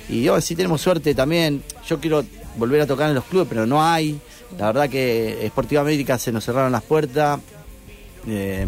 Y 0.10 0.24
yo 0.24 0.40
sí 0.42 0.56
tenemos 0.56 0.82
suerte 0.82 1.14
también. 1.16 1.64
Yo 1.88 2.00
quiero 2.00 2.24
volver 2.58 2.82
a 2.82 2.88
tocar 2.88 3.10
en 3.10 3.16
los 3.16 3.24
clubes, 3.26 3.48
pero 3.50 3.66
no 3.66 3.84
hay. 3.84 4.20
La 4.58 4.68
verdad 4.68 4.90
que 4.90 5.46
Sportiva 5.50 5.82
América 5.82 6.18
se 6.18 6.32
nos 6.32 6.44
cerraron 6.46 6.72
las 6.72 6.84
puertas. 6.84 7.40
Eh, 8.28 8.66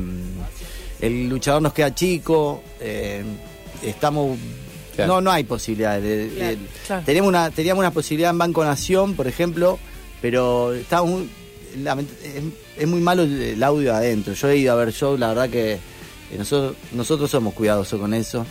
el 1.01 1.29
luchador 1.29 1.61
nos 1.61 1.73
queda 1.73 1.93
chico. 1.93 2.61
eh, 2.79 3.23
estamos. 3.83 4.37
Claro. 4.95 5.13
No, 5.15 5.21
no 5.21 5.31
hay 5.31 5.43
posibilidades. 5.45 6.03
de- 6.03 6.17
de- 6.17 6.29
Claro, 6.35 6.57
claro. 6.87 7.03
Tenemos 7.05 7.27
una, 7.29 7.51
teníamos 7.51 7.79
una 7.81 7.91
posibilidad 7.91 8.31
en 8.31 8.37
Banco 8.37 8.63
Nación, 8.65 9.13
por 9.15 9.27
ejemplo, 9.27 9.79
pero 10.21 10.73
lament- 11.77 12.07
es, 12.23 12.43
es 12.77 12.87
muy 12.87 12.99
malo 12.99 13.23
el, 13.23 13.61
audio 13.63 13.93
adentro. 13.95 14.33
Yo 14.33 14.49
he 14.49 14.57
ido 14.57 14.73
a 14.73 14.75
ver 14.75 14.91
show, 14.91 15.17
la 15.17 15.29
verdad 15.29 15.49
que 15.49 15.73
eh, 15.73 15.79
nosotros, 16.37 16.75
nosotros 16.91 17.31
somos 17.31 17.53
cuidadosos 17.53 17.97
con 17.99 18.13
eso. 18.13 18.45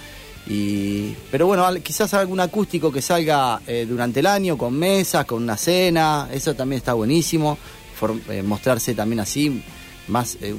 Y, 0.49 1.15
pero 1.31 1.47
bueno, 1.47 1.67
quizás 1.83 2.15
algún 2.15 2.41
acústico 2.41 2.91
que 2.91 3.03
salga 3.03 3.61
eh, 3.67 3.87
durante 3.89 4.21
el 4.21 4.27
año, 4.27 4.57
con 4.57 4.75
mesas, 4.79 5.25
con 5.27 5.43
una 5.43 5.57
cena, 5.57 6.29
eso 6.33 6.55
también 6.55 6.79
está 6.79 6.95
buenísimo. 6.95 7.59
For- 7.95 8.15
eh, 8.29 8.43
mostrarse 8.43 8.95
también 8.95 9.21
así, 9.21 9.63
más 10.07 10.39
eh, 10.41 10.55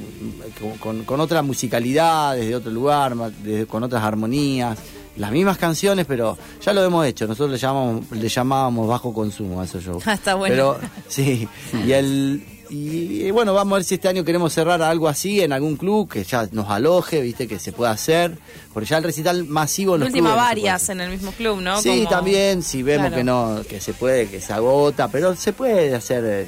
con, 0.78 1.04
con- 1.04 1.20
otra 1.20 1.42
musicalidad, 1.42 2.36
desde 2.36 2.54
otro 2.54 2.70
lugar, 2.70 3.16
desde- 3.42 3.66
con 3.66 3.82
otras 3.82 4.02
armonías. 4.04 4.78
Las 5.16 5.32
mismas 5.32 5.58
canciones, 5.58 6.06
pero 6.06 6.38
ya 6.64 6.72
lo 6.72 6.84
hemos 6.84 7.04
hecho. 7.04 7.26
Nosotros 7.26 7.50
le 7.50 7.58
llamamos, 7.58 8.08
le 8.12 8.28
llamábamos 8.28 8.86
bajo 8.88 9.12
consumo 9.12 9.60
a 9.60 9.64
esos 9.64 9.82
shows. 9.82 10.06
Ah, 10.06 10.12
está 10.14 10.34
bueno. 10.36 10.54
Pero, 10.54 10.78
sí. 11.08 11.48
Y 11.86 11.92
el. 11.92 12.42
Y, 12.70 13.24
y 13.26 13.30
bueno, 13.32 13.52
vamos 13.52 13.72
a 13.72 13.76
ver 13.76 13.84
si 13.84 13.96
este 13.96 14.06
año 14.08 14.24
queremos 14.24 14.52
cerrar 14.52 14.80
algo 14.80 15.08
así 15.08 15.40
en 15.40 15.52
algún 15.52 15.76
club 15.76 16.08
que 16.08 16.22
ya 16.22 16.48
nos 16.52 16.68
aloje, 16.70 17.20
viste, 17.20 17.48
que 17.48 17.58
se 17.58 17.72
pueda 17.72 17.90
hacer. 17.90 18.38
Porque 18.72 18.88
ya 18.88 18.98
el 18.98 19.04
recital 19.04 19.44
masivo 19.44 19.94
en 19.96 20.00
los 20.02 20.08
última, 20.10 20.28
clubes 20.30 20.44
varias 20.44 20.88
en 20.88 21.00
el 21.00 21.10
mismo 21.10 21.32
club, 21.32 21.60
¿no? 21.60 21.82
Sí, 21.82 21.88
Como- 22.04 22.08
también, 22.10 22.62
si 22.62 22.82
vemos 22.84 23.08
Claro. 23.08 23.16
que 23.16 23.24
no, 23.24 23.60
que 23.68 23.80
se 23.80 23.92
puede, 23.92 24.28
que 24.28 24.40
se 24.40 24.52
agota, 24.52 25.08
pero 25.08 25.34
se 25.34 25.52
puede 25.52 25.94
hacer 25.96 26.24
eh, 26.24 26.42
eh, 26.42 26.46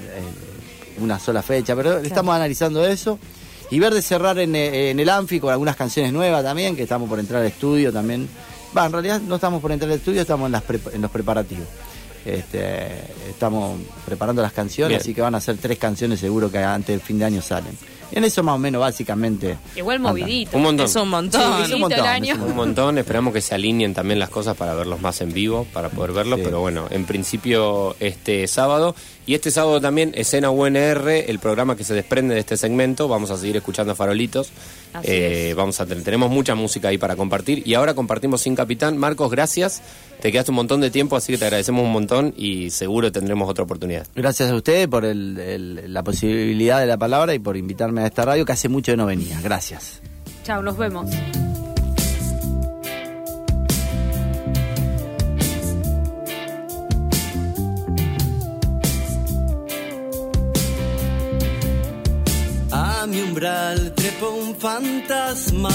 una 1.01 1.19
sola 1.19 1.43
fecha, 1.43 1.75
pero 1.75 1.99
estamos 1.99 2.35
analizando 2.37 2.87
eso. 2.87 3.19
Y 3.71 3.81
ver 3.81 3.93
de 3.93 4.03
cerrar 4.03 4.39
en, 4.39 4.55
eh, 4.55 4.91
en 4.91 5.01
el 5.01 5.09
Anfi 5.09 5.41
con 5.41 5.51
algunas 5.51 5.75
canciones 5.75 6.13
nuevas 6.13 6.45
también, 6.45 6.77
que 6.77 6.83
estamos 6.85 7.09
por 7.09 7.19
entrar 7.19 7.41
al 7.41 7.49
estudio 7.49 7.93
también. 7.93 8.29
Va, 8.77 8.87
en 8.87 8.93
realidad 8.93 9.21
no 9.21 9.35
estamos 9.35 9.61
por 9.61 9.73
entrar 9.73 9.91
al 9.91 9.97
estudio, 9.99 10.21
estamos 10.21 10.47
en, 10.47 10.53
las 10.53 10.63
pre- 10.63 10.79
en 10.93 11.03
los 11.03 11.11
preparativos. 11.11 11.67
Este, 12.25 12.89
estamos 13.29 13.79
preparando 14.07 14.43
las 14.43 14.53
canciones, 14.53 14.91
Bien. 14.91 15.01
así 15.01 15.15
que 15.15 15.21
van 15.21 15.35
a 15.35 15.41
ser 15.41 15.57
tres 15.59 15.79
canciones 15.79 16.21
seguro 16.21 16.51
que 16.51 16.59
antes 16.59 16.89
del 16.89 17.01
fin 17.01 17.19
de 17.19 17.25
año 17.25 17.43
salen. 17.43 17.77
En 18.15 18.25
eso 18.25 18.43
más 18.43 18.57
o 18.57 18.59
menos, 18.59 18.79
básicamente. 18.81 19.57
Igual 19.75 19.99
movidito. 20.01 20.55
Un 20.59 20.65
montón. 20.65 20.85
Es 20.87 20.95
un 20.97 21.09
montón. 21.09 21.41
Sí, 21.57 21.63
es 21.65 21.71
un 21.73 21.81
montón, 21.81 21.99
el 22.01 22.05
es 22.05 22.11
año. 22.11 22.35
un 22.35 22.43
Un 22.51 22.57
montón, 22.57 22.99
esperamos 22.99 23.33
que 23.33 23.41
se 23.41 23.55
alineen 23.55 23.95
también 23.95 24.19
las 24.19 24.29
cosas 24.29 24.55
para 24.55 24.75
verlos 24.75 25.01
más 25.01 25.21
en 25.23 25.33
vivo, 25.33 25.67
para 25.73 25.89
poder 25.89 26.13
verlos, 26.13 26.39
Sí. 26.39 26.45
pero 26.45 26.61
bueno, 26.61 26.87
en 26.91 27.07
principio 27.07 27.97
este 28.01 28.47
sábado. 28.49 28.95
Y 29.25 29.35
este 29.35 29.53
sábado 29.53 29.81
también 29.81 30.13
Escena 30.17 30.51
UNR, 30.51 31.09
el 31.09 31.39
programa 31.39 31.77
que 31.77 31.85
se 31.85 31.95
desprende 31.95 32.35
de 32.35 32.41
este 32.41 32.57
segmento, 32.57 33.07
vamos 33.07 33.31
a 33.31 33.37
seguir 33.39 33.57
escuchando 33.57 33.95
Farolitos. 33.95 34.51
Así 34.93 35.07
Eh, 35.11 35.51
es. 35.51 35.57
vamos 35.57 35.81
a 35.81 35.87
tener, 35.87 36.03
tenemos 36.03 36.29
mucha 36.31 36.55
música 36.57 36.89
ahí 36.89 36.99
para 36.99 37.15
compartir 37.15 37.63
y 37.65 37.75
ahora 37.75 37.95
compartimos 37.95 38.41
sin 38.43 38.57
capitán. 38.57 38.99
Marcos, 38.99 39.31
gracias. 39.31 39.81
Te 40.21 40.33
quedaste 40.33 40.51
un 40.51 40.57
montón 40.57 40.81
de 40.81 40.91
tiempo, 40.91 41.17
así 41.17 41.33
que 41.33 41.39
te 41.39 41.45
agradecemos 41.45 41.85
un 41.85 41.93
montón 41.93 42.35
y 42.37 42.71
seguro 42.71 43.13
tendremos 43.13 43.49
otra 43.49 43.63
oportunidad. 43.65 44.07
Gracias 44.15 44.51
a 44.51 44.55
ustedes 44.57 44.89
por 44.89 45.05
el- 45.05 45.39
el- 45.39 45.93
la 45.95 46.03
posibilidad 46.03 46.81
de 46.81 46.87
la 46.87 46.97
palabra 46.99 47.33
y 47.35 47.39
por 47.39 47.57
invitarme 47.57 48.03
a 48.03 48.07
esta 48.07 48.25
radio 48.25 48.45
que 48.45 48.53
hace 48.53 48.69
mucho 48.69 48.93
que 48.93 48.97
no 48.97 49.07
venía. 49.07 49.41
Gracias. 49.41 50.01
Chao, 50.45 50.63
nos 50.63 50.77
vemos. 50.77 51.09
Umbral 63.42 63.92
trepó 63.96 64.31
un 64.31 64.55
fantasma. 64.55 65.68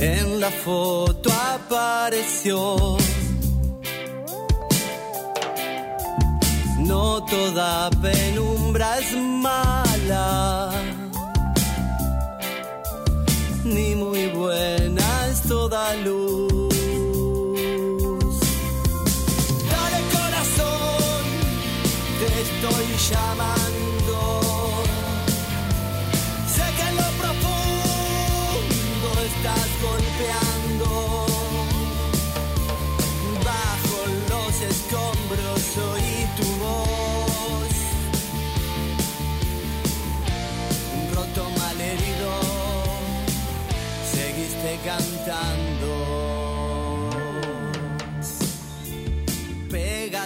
En 0.00 0.40
la 0.40 0.50
foto 0.50 1.30
apareció. 1.32 2.96
No 6.78 7.24
toda 7.24 7.90
penumbra 8.02 8.98
es 8.98 9.16
mala. 9.16 10.72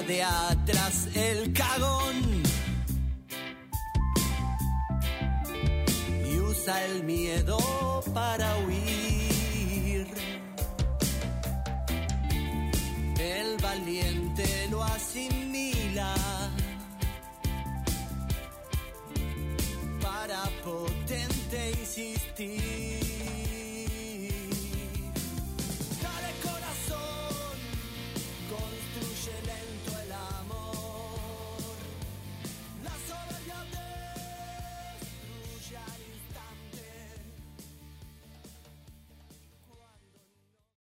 Patea 0.01 0.57
tras 0.65 1.09
el 1.15 1.53
cagón 1.53 2.43
y 6.25 6.39
usa 6.39 6.85
el 6.87 7.05
miedo 7.05 7.59
para 8.15 8.57
huir. 8.59 10.07
El 13.19 13.57
valiente 13.63 14.69
lo 14.71 14.83
asimila 14.83 16.15
para 20.01 20.45
potente 20.65 21.73
insistir. 21.79 23.00